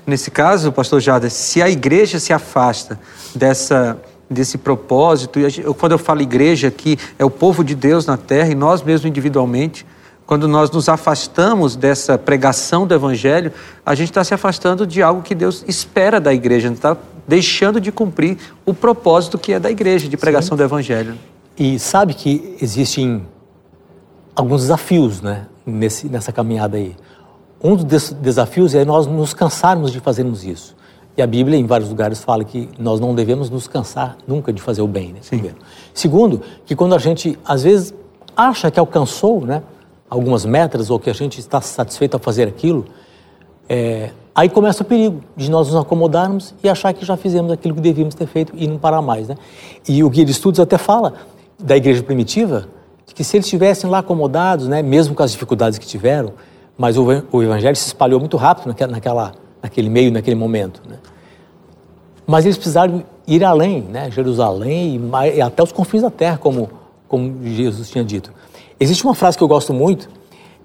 Nesse 0.05 0.29
caso, 0.29 0.71
pastor 0.73 0.99
Jader, 0.99 1.31
se 1.31 1.61
a 1.61 1.69
igreja 1.69 2.19
se 2.19 2.33
afasta 2.33 2.99
dessa 3.33 3.97
desse 4.29 4.57
propósito, 4.57 5.39
e 5.39 5.63
quando 5.77 5.93
eu 5.93 5.97
falo 5.97 6.21
igreja 6.21 6.67
aqui, 6.67 6.97
é 7.17 7.23
o 7.23 7.29
povo 7.29 7.63
de 7.63 7.73
Deus 7.73 8.05
na 8.05 8.17
terra 8.17 8.49
e 8.49 8.55
nós 8.55 8.81
mesmos 8.83 9.05
individualmente, 9.05 9.85
quando 10.25 10.47
nós 10.47 10.69
nos 10.69 10.89
afastamos 10.89 11.77
dessa 11.77 12.17
pregação 12.17 12.85
do 12.85 12.93
Evangelho, 12.93 13.53
a 13.85 13.95
gente 13.95 14.09
está 14.09 14.23
se 14.25 14.33
afastando 14.33 14.85
de 14.85 15.01
algo 15.01 15.21
que 15.21 15.33
Deus 15.33 15.63
espera 15.67 16.19
da 16.19 16.33
igreja, 16.33 16.67
está 16.67 16.97
deixando 17.25 17.79
de 17.79 17.91
cumprir 17.91 18.37
o 18.65 18.73
propósito 18.73 19.37
que 19.37 19.53
é 19.53 19.59
da 19.59 19.71
igreja, 19.71 20.09
de 20.09 20.17
pregação 20.17 20.57
Sim. 20.57 20.57
do 20.57 20.63
Evangelho. 20.63 21.15
E 21.57 21.79
sabe 21.79 22.13
que 22.13 22.57
existem 22.61 23.25
alguns 24.35 24.61
desafios 24.61 25.21
né, 25.21 25.47
nesse, 25.65 26.07
nessa 26.07 26.31
caminhada 26.31 26.77
aí. 26.77 26.95
Um 27.63 27.75
dos 27.75 28.11
desafios 28.11 28.75
é 28.75 28.85
nós 28.85 29.07
nos 29.07 29.33
cansarmos 29.33 29.91
de 29.91 29.99
fazermos 29.99 30.43
isso. 30.43 30.75
E 31.17 31.21
a 31.21 31.27
Bíblia, 31.27 31.57
em 31.57 31.65
vários 31.65 31.89
lugares, 31.89 32.23
fala 32.23 32.43
que 32.43 32.69
nós 32.77 32.99
não 32.99 33.15
devemos 33.15 33.49
nos 33.49 33.67
cansar 33.67 34.17
nunca 34.27 34.53
de 34.53 34.61
fazer 34.61 34.83
o 34.83 34.87
bem. 34.87 35.13
Né? 35.13 35.19
Primeiro. 35.27 35.57
Segundo, 35.93 36.41
que 36.65 36.75
quando 36.75 36.93
a 36.93 36.99
gente, 36.99 37.37
às 37.43 37.63
vezes, 37.63 37.93
acha 38.35 38.69
que 38.69 38.79
alcançou, 38.79 39.41
né? 39.41 39.63
algumas 40.09 40.45
metas 40.45 40.89
ou 40.89 40.99
que 40.99 41.09
a 41.09 41.13
gente 41.13 41.39
está 41.39 41.59
satisfeito 41.59 42.15
a 42.15 42.19
fazer 42.19 42.47
aquilo, 42.47 42.85
é, 43.67 44.11
aí 44.33 44.47
começa 44.47 44.83
o 44.83 44.85
perigo 44.85 45.21
de 45.35 45.49
nós 45.49 45.67
nos 45.67 45.81
acomodarmos 45.81 46.53
e 46.63 46.69
achar 46.69 46.93
que 46.93 47.03
já 47.03 47.17
fizemos 47.17 47.51
aquilo 47.51 47.73
que 47.73 47.81
devíamos 47.81 48.13
ter 48.13 48.27
feito 48.27 48.53
e 48.55 48.67
não 48.67 48.77
parar 48.77 49.01
mais. 49.01 49.27
Né? 49.27 49.35
E 49.87 50.03
o 50.03 50.09
Guia 50.09 50.23
de 50.23 50.31
Estudos 50.31 50.59
até 50.59 50.77
fala 50.77 51.13
da 51.59 51.75
igreja 51.75 52.03
primitiva 52.03 52.67
que 53.17 53.23
se 53.23 53.35
eles 53.35 53.47
estivessem 53.47 53.89
lá 53.89 53.97
acomodados, 53.97 54.67
né, 54.67 54.83
mesmo 54.83 55.15
com 55.15 55.23
as 55.23 55.31
dificuldades 55.31 55.79
que 55.79 55.87
tiveram, 55.87 56.33
mas 56.77 56.97
o, 56.97 57.03
o 57.31 57.41
evangelho 57.41 57.75
se 57.75 57.87
espalhou 57.87 58.19
muito 58.19 58.37
rápido 58.37 58.67
naquela, 58.67 58.91
naquela, 58.91 59.31
naquele 59.61 59.89
meio, 59.89 60.11
naquele 60.11 60.35
momento. 60.35 60.81
Né? 60.87 60.97
Mas 62.25 62.45
eles 62.45 62.57
precisaram 62.57 63.03
ir 63.27 63.43
além, 63.43 63.81
né? 63.81 64.09
Jerusalém 64.11 65.01
e, 65.35 65.41
até 65.41 65.63
os 65.63 65.71
confins 65.71 66.01
da 66.01 66.09
terra, 66.09 66.37
como, 66.37 66.69
como 67.07 67.43
Jesus 67.43 67.89
tinha 67.89 68.03
dito. 68.03 68.31
Existe 68.79 69.03
uma 69.03 69.15
frase 69.15 69.37
que 69.37 69.43
eu 69.43 69.47
gosto 69.47 69.73
muito, 69.73 70.09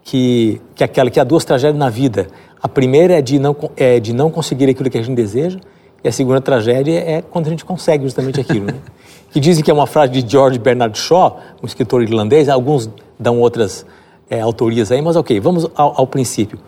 que, 0.03 0.61
que 0.75 0.83
é 0.83 0.87
aquela 0.87 1.11
que 1.11 1.19
há 1.19 1.25
duas 1.25 1.45
tragédias 1.45 1.79
na 1.79 1.89
vida. 1.89 2.29
A 2.63 2.69
primeira 2.69 3.19
é 3.19 3.23
de, 3.23 3.39
não, 3.39 3.57
é 3.77 3.99
de 3.99 4.13
não 4.13 4.31
conseguir 4.31 4.69
aquilo 4.69 4.91
que 4.91 4.99
a 4.99 5.03
gente 5.03 5.17
deseja, 5.17 5.59
e 6.05 6.09
a 6.09 6.13
segunda 6.13 6.41
tragédia 6.41 6.99
é 6.99 7.23
quando 7.23 7.47
a 7.47 7.51
gente 7.51 7.65
consegue 7.65 8.05
justamente 8.05 8.41
aquilo. 8.41 8.67
Né? 8.67 8.75
que 9.31 9.41
dizem 9.41 9.65
que 9.65 9.71
é 9.71 9.75
uma 9.75 9.87
frase 9.87 10.13
de 10.13 10.31
George 10.31 10.59
Bernard 10.59 10.99
Shaw, 10.99 11.41
um 11.63 11.67
escritor 11.67 12.03
irlandês, 12.03 12.49
alguns 12.49 12.91
dão 13.19 13.41
outras 13.41 13.87
é, 14.29 14.41
autorias 14.41 14.91
aí, 14.91 15.01
mas 15.01 15.17
ok, 15.17 15.39
vamos 15.41 15.67
ao, 15.75 16.01
ao, 16.01 16.07
princípio. 16.07 16.59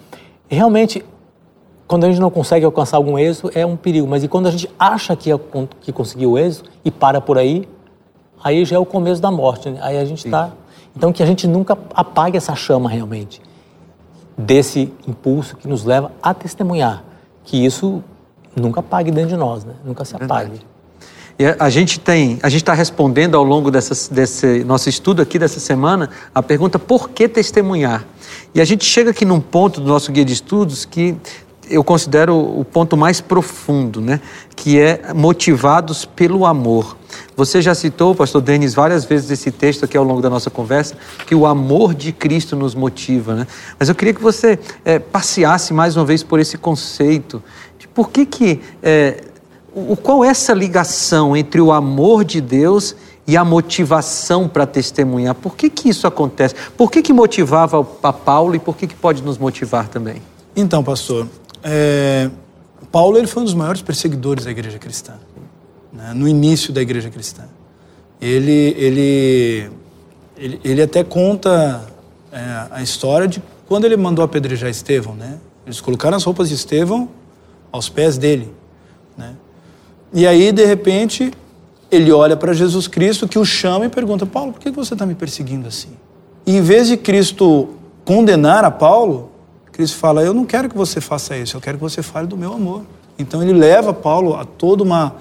Realmente, 0.49 1.05
quando 1.87 2.05
a 2.05 2.09
gente 2.09 2.21
não 2.21 2.31
consegue 2.31 2.65
alcançar 2.65 2.97
algum 2.97 3.19
êxito, 3.19 3.51
é 3.55 3.65
um 3.65 3.77
perigo, 3.77 4.07
mas 4.07 4.25
e 4.25 4.29
quando 4.29 4.47
a 4.47 4.51
gente 4.51 4.71
acha 4.79 5.15
que, 5.15 5.31
é, 5.31 5.39
que 5.81 5.93
conseguiu 5.93 6.33
o 6.33 6.39
êxito 6.39 6.71
e 6.85 6.91
para 6.91 7.21
por 7.21 7.39
aí, 7.39 7.69
aí 8.43 8.65
já 8.65 8.77
é 8.77 8.79
o 8.79 8.87
começo 8.87 9.21
da 9.21 9.31
morte, 9.31 9.71
né? 9.71 9.79
aí 9.83 9.99
a 9.99 10.05
gente 10.05 10.27
está 10.27 10.53
então, 10.97 11.13
que 11.13 11.23
a 11.23 11.27
gente 11.27 11.47
nunca 11.47 11.77
apague 11.95 12.37
essa 12.37 12.55
chama 12.55 12.89
realmente 12.89 13.43
desse 14.39 14.93
impulso 15.07 15.57
que 15.57 15.67
nos 15.67 15.85
leva 15.85 16.13
a 16.23 16.33
testemunhar, 16.33 17.05
que 17.45 17.65
isso 17.65 18.03
nunca 18.55 18.81
apague 18.81 19.11
dentro 19.11 19.31
de 19.31 19.37
nós, 19.37 19.65
né? 19.65 19.75
nunca 19.85 20.05
se 20.05 20.15
apague. 20.15 20.61
E 21.37 21.45
a 21.47 21.69
gente 21.69 21.99
tem, 21.99 22.39
a 22.45 22.49
gente 22.49 22.63
está 22.63 22.75
respondendo 22.75 23.37
ao 23.37 23.43
longo 23.43 23.69
dessa, 23.69 24.15
desse 24.15 24.63
nosso 24.63 24.89
estudo 24.89 25.21
aqui 25.21 25.37
dessa 25.37 25.59
semana 25.59 26.09
a 26.33 26.41
pergunta 26.41 26.79
por 26.79 27.11
que 27.11 27.29
testemunhar? 27.29 28.05
E 28.55 28.61
a 28.61 28.65
gente 28.65 28.85
chega 28.85 29.11
aqui 29.11 29.25
num 29.25 29.41
ponto 29.41 29.81
do 29.81 29.89
nosso 29.89 30.13
guia 30.13 30.25
de 30.25 30.33
estudos 30.33 30.85
que 30.85 31.17
eu 31.69 31.83
considero 31.83 32.37
o 32.37 32.65
ponto 32.65 32.97
mais 32.97 33.21
profundo, 33.21 34.01
né? 34.01 34.21
que 34.55 34.79
é 34.79 35.13
motivados 35.15 36.05
pelo 36.05 36.45
amor. 36.45 36.97
Você 37.37 37.63
já 37.63 37.75
citou, 37.75 38.15
pastor 38.15 38.41
Denis, 38.41 38.75
várias 38.75 39.05
vezes 39.05 39.31
esse 39.31 39.51
texto 39.51 39.85
aqui 39.85 39.97
ao 39.97 40.05
longo 40.05 40.21
da 40.21 40.31
nossa 40.31 40.51
conversa, 40.51 40.97
que 41.27 41.35
o 41.35 41.47
amor 41.47 41.95
de 41.95 42.13
Cristo 42.13 42.57
nos 42.57 42.75
motiva. 42.75 43.35
Né? 43.35 43.47
Mas 43.79 43.89
eu 43.89 43.95
queria 43.95 44.15
que 44.15 44.23
você 44.23 44.59
é, 44.85 44.99
passeasse 44.99 45.73
mais 45.73 45.97
uma 45.97 46.05
vez 46.05 46.23
por 46.23 46.39
esse 46.39 46.59
conceito 46.59 47.43
de 47.79 47.89
por 47.89 48.11
que 48.11 48.27
que... 48.27 48.61
É, 48.83 49.25
o, 49.75 49.97
qual 49.97 50.25
é 50.25 50.29
essa 50.29 50.55
ligação 50.55 51.37
entre 51.37 51.61
o 51.61 51.73
amor 51.73 52.25
de 52.25 52.41
Deus 52.41 52.95
e 53.27 53.37
a 53.37 53.45
motivação 53.45 54.49
para 54.49 54.67
testemunhar? 54.67 55.35
Por 55.35 55.57
que 55.57 55.69
que 55.69 55.89
isso 55.89 56.07
acontece? 56.07 56.55
Por 56.77 56.91
que 56.91 57.03
que 57.03 57.13
motivava 57.13 57.85
a 58.03 58.13
Paulo 58.13 58.55
e 58.55 58.61
por 58.61 58.77
que 58.77 58.87
que 58.87 58.95
pode 58.95 59.23
nos 59.23 59.37
motivar 59.37 59.89
também? 59.89 60.23
Então, 60.55 60.85
pastor, 60.85 61.27
é, 61.65 62.31
Paulo 62.93 63.17
ele 63.17 63.27
foi 63.27 63.43
um 63.43 63.45
dos 63.47 63.55
maiores 63.55 63.81
perseguidores 63.81 64.45
da 64.45 64.51
igreja 64.51 64.79
cristã, 64.79 65.15
né, 65.93 66.13
no 66.15 66.29
início 66.29 66.73
da 66.73 66.83
igreja 66.83 67.09
cristã. 67.09 67.45
Ele, 68.21 68.75
ele, 68.79 69.71
ele, 70.37 70.61
ele 70.63 70.83
até 70.83 71.03
conta 71.03 71.85
é, 72.31 72.67
a 72.71 72.83
história 72.83 73.27
de 73.27 73.43
quando 73.67 73.85
ele 73.87 73.97
mandou 73.97 74.25
apedrejar 74.25 74.71
Estevão. 74.71 75.15
Né? 75.15 75.39
Eles 75.67 75.81
colocaram 75.81 76.17
as 76.17 76.25
roupas 76.25 76.51
de 76.51 76.55
Estevão 76.55 77.09
aos 77.73 77.89
pés 77.89 78.19
dele. 78.19 78.53
Né? 79.17 79.35
E 80.13 80.27
aí, 80.27 80.53
de 80.53 80.65
repente, 80.65 81.33
ele 81.91 82.13
olha 82.13 82.37
para 82.37 82.53
Jesus 82.53 82.87
Cristo 82.87 83.27
que 83.27 83.39
o 83.39 83.45
chama 83.45 83.87
e 83.87 83.89
pergunta: 83.89 84.27
Paulo, 84.27 84.53
por 84.53 84.61
que 84.61 84.71
você 84.71 84.95
está 84.95 85.07
me 85.07 85.15
perseguindo 85.15 85.67
assim? 85.67 85.91
E 86.47 86.57
em 86.57 86.61
vez 86.61 86.89
de 86.89 86.97
Cristo 86.97 87.71
condenar 88.05 88.65
a 88.65 88.71
Paulo, 88.71 89.31
Cristo 89.75 89.97
fala: 89.97 90.23
Eu 90.23 90.33
não 90.33 90.47
quero 90.47 90.69
que 90.69 90.77
você 90.77 91.01
faça 91.01 91.37
isso, 91.37 91.57
eu 91.57 91.61
quero 91.61 91.77
que 91.77 91.83
você 91.83 92.01
fale 92.01 92.29
do 92.29 92.37
meu 92.37 92.55
amor. 92.55 92.83
Então 93.19 93.43
ele 93.43 93.53
leva 93.53 93.93
Paulo 93.93 94.35
a 94.35 94.45
toda 94.45 94.83
uma, 94.85 95.17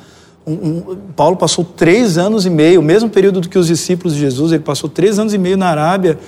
Um, 0.46 0.54
um, 0.54 0.98
Paulo 1.16 1.38
passou 1.38 1.66
três 1.66 2.18
anos 2.18 2.46
e 2.46 2.50
meio, 2.50 2.80
o 2.80 2.84
mesmo 2.84 3.10
período 3.10 3.42
do 3.42 3.50
que 3.50 3.58
os 3.58 3.68
discípulos 3.68 4.14
de 4.14 4.20
Jesus, 4.20 4.52
ele 4.52 4.64
passou 4.64 4.90
três 4.90 5.18
anos 5.18 5.34
e 5.34 5.38
meio 5.38 5.58
na 5.58 5.68
Arábia 5.68 6.20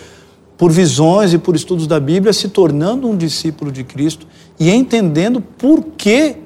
por 0.57 0.71
visões 0.71 1.33
e 1.33 1.37
por 1.37 1.55
estudos 1.55 1.85
da 1.85 1.99
Bíblia, 1.99 2.31
se 2.31 2.47
tornando 2.47 3.07
um 3.09 3.15
discípulo 3.15 3.71
de 3.71 3.83
Cristo 3.83 4.25
e 4.57 4.71
entendendo 4.71 5.41
por 5.41 5.83
que 5.97 6.37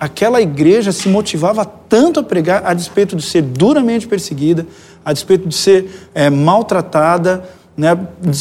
aquela 0.00 0.40
igreja 0.40 0.90
se 0.90 1.08
motivava 1.08 1.64
tanto 1.64 2.18
a 2.18 2.22
pregar, 2.22 2.64
a 2.64 2.72
despeito 2.72 3.14
de 3.14 3.22
ser 3.22 3.42
duramente 3.42 4.08
perseguida, 4.08 4.66
a 5.04 5.12
despeito 5.12 5.46
de 5.46 5.54
ser 5.54 6.08
é, 6.14 6.30
maltratada, 6.30 7.44
né, 7.76 7.90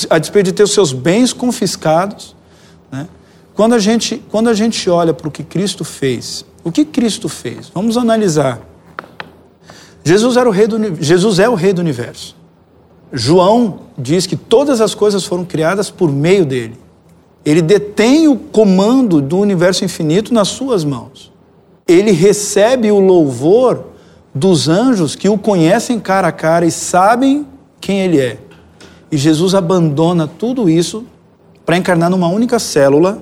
a 0.10 0.18
despeito 0.18 0.46
de 0.46 0.54
ter 0.54 0.64
os 0.64 0.74
seus 0.74 0.94
bens 0.94 1.34
confiscados. 1.34 2.37
Né? 2.92 3.08
Quando, 3.54 3.74
a 3.74 3.80
gente, 3.80 4.22
quando 4.30 4.50
a 4.50 4.54
gente 4.54 4.90
olha 4.90 5.14
para 5.14 5.28
o 5.28 5.32
que 5.32 5.44
Cristo 5.44 5.84
fez, 5.84 6.46
o 6.64 6.72
que 6.72 6.86
Cristo 6.86 7.28
fez? 7.28 7.72
Vamos 7.74 7.98
analisar. 7.98 8.60
Jesus, 10.04 10.38
era 10.38 10.48
o 10.48 10.52
rei 10.52 10.68
do, 10.68 11.02
Jesus 11.02 11.40
é 11.40 11.50
o 11.50 11.56
rei 11.56 11.74
do 11.74 11.80
universo. 11.80 12.36
João 13.12 13.80
diz 13.98 14.26
que 14.26 14.36
todas 14.36 14.82
as 14.82 14.94
coisas 14.94 15.26
foram 15.26 15.46
criadas 15.46 15.90
por 15.90 16.12
meio 16.12 16.46
dele. 16.46 16.78
Ele 17.46 17.62
detém 17.62 18.28
o 18.28 18.36
comando 18.36 19.22
do 19.22 19.38
universo 19.38 19.86
infinito 19.86 20.34
nas 20.34 20.50
suas 20.50 20.84
mãos. 20.84 21.32
Ele 21.88 22.12
recebe 22.12 22.92
o 22.92 23.00
louvor 23.00 23.86
dos 24.36 24.68
anjos 24.68 25.16
que 25.16 25.30
o 25.30 25.38
conhecem 25.38 26.00
cara 26.00 26.28
a 26.28 26.32
cara 26.32 26.66
e 26.66 26.72
sabem 26.72 27.48
quem 27.80 28.02
ele 28.02 28.20
é. 28.20 28.38
E 29.12 29.18
Jesus 29.18 29.56
abandona 29.56 30.28
tudo 30.28 30.70
isso 30.70 31.06
para 31.68 31.76
encarnar 31.76 32.10
numa 32.10 32.30
única 32.30 32.60
célula, 32.60 33.22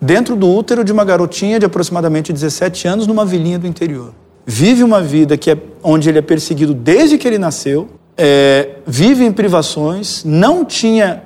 dentro 0.00 0.34
do 0.34 0.48
útero 0.48 0.82
de 0.82 0.90
uma 0.90 1.04
garotinha 1.04 1.60
de 1.60 1.64
aproximadamente 1.64 2.32
17 2.32 2.88
anos, 2.88 3.06
numa 3.06 3.24
vilinha 3.24 3.56
do 3.56 3.68
interior. 3.68 4.12
Vive 4.44 4.82
uma 4.82 5.00
vida 5.00 5.36
que 5.36 5.52
é, 5.52 5.56
onde 5.80 6.08
ele 6.08 6.18
é 6.18 6.22
perseguido 6.22 6.74
desde 6.74 7.16
que 7.16 7.28
ele 7.28 7.38
nasceu, 7.38 7.88
é, 8.16 8.78
vive 8.84 9.24
em 9.24 9.30
privações, 9.30 10.24
não 10.24 10.64
tinha 10.64 11.22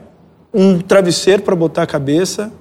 um 0.53 0.79
travesseiro 0.79 1.41
para 1.41 1.57
botar 1.57 1.85
a 1.85 1.87
cabeça, 1.87 2.53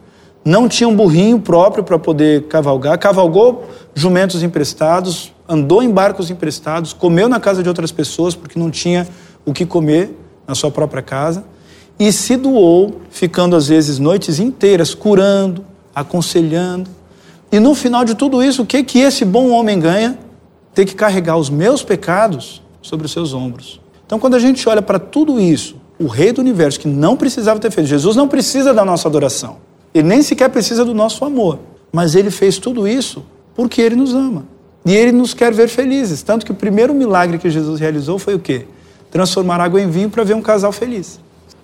não 0.46 0.70
tinha 0.70 0.88
um 0.88 0.96
burrinho 0.96 1.42
próprio 1.42 1.84
para 1.84 2.00
poder 2.00 2.44
cavalgar, 2.44 2.98
cavalgou 2.98 3.68
jumentos 3.94 4.42
emprestados, 4.42 5.34
andou 5.50 5.84
em 5.84 5.92
barcos 5.92 6.32
emprestados, 6.32 6.94
comeu 6.94 7.28
na 7.28 7.42
casa 7.42 7.62
de 7.62 7.68
outras 7.68 7.92
pessoas 7.92 8.36
porque 8.36 8.58
não 8.58 8.72
tinha 8.72 9.06
o 9.46 9.52
que 9.52 9.66
comer 9.66 10.18
na 10.48 10.56
sua 10.56 10.72
própria 10.72 11.02
casa 11.02 11.44
e 12.00 12.12
se 12.12 12.36
doou, 12.36 13.02
ficando 13.10 13.56
às 13.56 13.68
vezes 13.68 14.00
noites 14.00 14.40
inteiras 14.40 14.94
curando, 14.94 15.66
aconselhando. 15.94 16.90
E 17.52 17.60
no 17.60 17.74
final 17.74 18.06
de 18.06 18.14
tudo 18.14 18.44
isso, 18.44 18.62
o 18.62 18.66
que 18.66 18.84
que 18.84 19.00
esse 19.00 19.26
bom 19.26 19.50
homem 19.50 19.80
ganha? 19.80 20.18
Ter 20.74 20.86
que 20.86 20.94
carregar 20.94 21.38
os 21.38 21.50
meus 21.50 21.82
pecados 21.82 22.62
sobre 22.82 23.06
os 23.06 23.12
seus 23.12 23.34
ombros. 23.34 23.80
Então, 24.06 24.20
quando 24.20 24.36
a 24.36 24.40
gente 24.40 24.68
olha 24.70 24.82
para 24.82 25.00
tudo 25.00 25.40
isso, 25.40 25.76
o 26.00 26.08
rei 26.08 26.32
do 26.32 26.40
universo 26.40 26.80
que 26.80 26.88
não 26.88 27.18
precisava 27.18 27.60
ter 27.60 27.72
feito, 27.72 27.88
Jesus 27.88 28.16
não 28.16 28.28
precisa 28.28 28.74
da 28.74 28.86
nossa 28.86 29.08
adoração. 29.08 29.58
Ele 29.94 30.08
nem 30.08 30.22
sequer 30.22 30.50
precisa 30.50 30.86
do 30.86 30.94
nosso 30.94 31.26
amor. 31.26 31.60
Mas 31.92 32.16
ele 32.16 32.30
fez 32.30 32.58
tudo 32.58 32.88
isso 32.88 33.26
porque 33.56 33.82
ele 33.82 33.96
nos 33.96 34.14
ama. 34.14 34.46
E 34.86 34.94
ele 34.94 35.12
nos 35.12 35.34
quer 35.34 35.52
ver 35.52 35.68
felizes. 35.68 36.22
Tanto 36.22 36.46
que 36.46 36.52
o 36.52 36.56
primeiro 36.56 36.94
milagre 36.94 37.38
que 37.38 37.50
Jesus 37.50 37.80
realizou 37.80 38.20
foi 38.20 38.36
o 38.36 38.40
quê? 38.40 38.68
Transformar 39.10 39.60
água 39.60 39.82
em 39.82 39.90
vinho 39.90 40.10
para 40.10 40.24
ver 40.24 40.36
um 40.36 40.42
casal 40.42 40.72
feliz. 40.72 41.20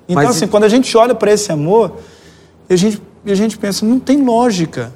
Então, 0.08 0.24
Mas... 0.24 0.36
assim, 0.36 0.48
quando 0.48 0.64
a 0.64 0.70
gente 0.70 0.96
olha 0.98 1.16
para 1.16 1.32
esse 1.32 1.52
amor, 1.52 1.94
a 2.70 2.76
gente, 2.76 3.02
a 3.26 3.36
gente 3.36 3.58
pensa, 3.58 3.86
não 3.86 4.00
tem 4.00 4.24
lógica. 4.24 4.94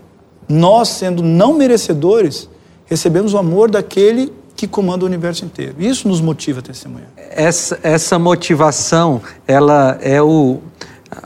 Nós, 0.48 0.90
sendo 0.90 1.22
não 1.22 1.54
merecedores, 1.54 2.50
recebemos 2.86 3.34
o 3.34 3.38
amor 3.38 3.70
daquele 3.70 4.32
que 4.56 4.68
comanda 4.68 5.06
o 5.06 5.08
universo 5.08 5.46
inteiro. 5.46 5.76
Isso 5.78 6.08
nos 6.08 6.20
motiva 6.20 6.60
a 6.60 6.64
testemunhar. 6.64 7.10
Essa, 7.16 7.80
essa 7.84 8.18
motivação, 8.18 9.22
ela 9.46 10.00
é 10.02 10.22
o, 10.22 10.60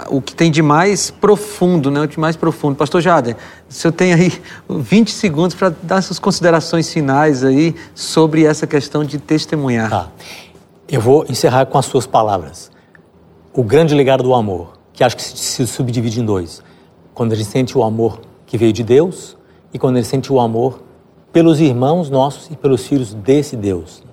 o 0.09 0.21
que 0.21 0.35
tem 0.35 0.51
de 0.51 0.61
mais 0.61 1.09
profundo, 1.09 1.89
né? 1.89 2.01
O 2.01 2.07
de 2.07 2.19
mais 2.19 2.35
profundo. 2.35 2.75
Pastor 2.75 2.99
Jader, 2.99 3.37
o 3.69 3.73
senhor 3.73 3.93
tem 3.93 4.13
aí 4.13 4.33
20 4.67 5.11
segundos 5.11 5.55
para 5.55 5.73
dar 5.81 6.01
suas 6.01 6.19
considerações 6.19 6.91
finais 6.91 7.43
aí 7.43 7.73
sobre 7.95 8.43
essa 8.43 8.67
questão 8.67 9.05
de 9.05 9.17
testemunhar. 9.17 9.89
Tá. 9.89 10.07
Eu 10.89 10.99
vou 10.99 11.25
encerrar 11.29 11.65
com 11.67 11.77
as 11.77 11.85
suas 11.85 12.05
palavras. 12.05 12.69
O 13.53 13.63
grande 13.63 13.93
legado 13.93 14.23
do 14.23 14.33
amor, 14.33 14.77
que 14.93 15.03
acho 15.03 15.17
que 15.17 15.23
se 15.23 15.67
subdivide 15.67 16.21
em 16.21 16.25
dois. 16.25 16.63
Quando 17.13 17.33
a 17.33 17.35
gente 17.35 17.49
sente 17.49 17.77
o 17.77 17.83
amor 17.83 18.21
que 18.45 18.57
veio 18.57 18.71
de 18.71 18.81
Deus 18.81 19.35
e 19.73 19.79
quando 19.79 19.97
a 19.97 19.99
gente 19.99 20.09
sente 20.09 20.31
o 20.31 20.39
amor 20.39 20.81
pelos 21.33 21.59
irmãos 21.59 22.09
nossos 22.09 22.49
e 22.49 22.55
pelos 22.55 22.87
filhos 22.87 23.13
desse 23.13 23.57
Deus. 23.57 24.03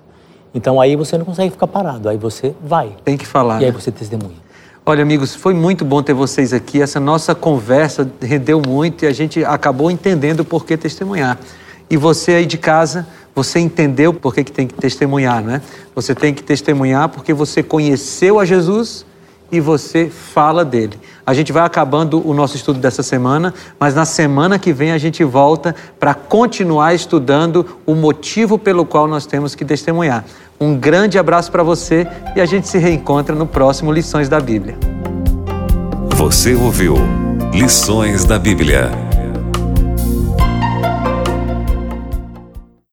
Então 0.53 0.81
aí 0.81 0.97
você 0.97 1.17
não 1.17 1.23
consegue 1.23 1.51
ficar 1.51 1.67
parado, 1.67 2.09
aí 2.09 2.17
você 2.17 2.53
vai. 2.61 2.97
Tem 3.05 3.15
que 3.15 3.25
falar. 3.25 3.61
E 3.61 3.65
aí 3.65 3.71
você 3.71 3.89
testemunha. 3.91 4.35
Olha, 4.85 5.03
amigos, 5.03 5.33
foi 5.33 5.53
muito 5.53 5.85
bom 5.85 6.03
ter 6.03 6.13
vocês 6.13 6.51
aqui. 6.51 6.81
Essa 6.81 6.99
nossa 6.99 7.33
conversa 7.33 8.11
rendeu 8.21 8.61
muito 8.65 9.05
e 9.05 9.07
a 9.07 9.13
gente 9.13 9.45
acabou 9.45 9.89
entendendo 9.89 10.43
por 10.43 10.65
que 10.65 10.75
testemunhar. 10.75 11.39
E 11.89 11.95
você 11.95 12.33
aí 12.33 12.45
de 12.45 12.57
casa, 12.57 13.07
você 13.33 13.57
entendeu 13.59 14.13
por 14.13 14.35
que, 14.35 14.43
que 14.43 14.51
tem 14.51 14.67
que 14.67 14.73
testemunhar, 14.73 15.41
né? 15.41 15.61
Você 15.95 16.13
tem 16.13 16.33
que 16.33 16.43
testemunhar 16.43 17.07
porque 17.07 17.33
você 17.33 17.63
conheceu 17.63 18.37
a 18.37 18.43
Jesus 18.43 19.05
e 19.51 19.59
você 19.59 20.09
fala 20.09 20.63
dele. 20.63 20.99
A 21.25 21.33
gente 21.33 21.51
vai 21.51 21.63
acabando 21.63 22.27
o 22.27 22.33
nosso 22.33 22.55
estudo 22.55 22.79
dessa 22.79 23.03
semana, 23.03 23.53
mas 23.79 23.95
na 23.95 24.05
semana 24.05 24.59
que 24.59 24.73
vem 24.73 24.91
a 24.91 24.97
gente 24.97 25.23
volta 25.23 25.75
para 25.99 26.13
continuar 26.13 26.93
estudando 26.93 27.65
o 27.85 27.95
motivo 27.95 28.57
pelo 28.57 28.85
qual 28.85 29.07
nós 29.07 29.25
temos 29.25 29.55
que 29.55 29.65
testemunhar. 29.65 30.25
Um 30.59 30.75
grande 30.75 31.17
abraço 31.17 31.51
para 31.51 31.63
você 31.63 32.07
e 32.35 32.41
a 32.41 32.45
gente 32.45 32.67
se 32.67 32.77
reencontra 32.77 33.35
no 33.35 33.47
próximo 33.47 33.91
Lições 33.91 34.27
da 34.27 34.39
Bíblia. 34.39 34.77
Você 36.15 36.53
ouviu 36.53 36.95
Lições 37.53 38.25
da 38.25 38.37
Bíblia 38.37 39.08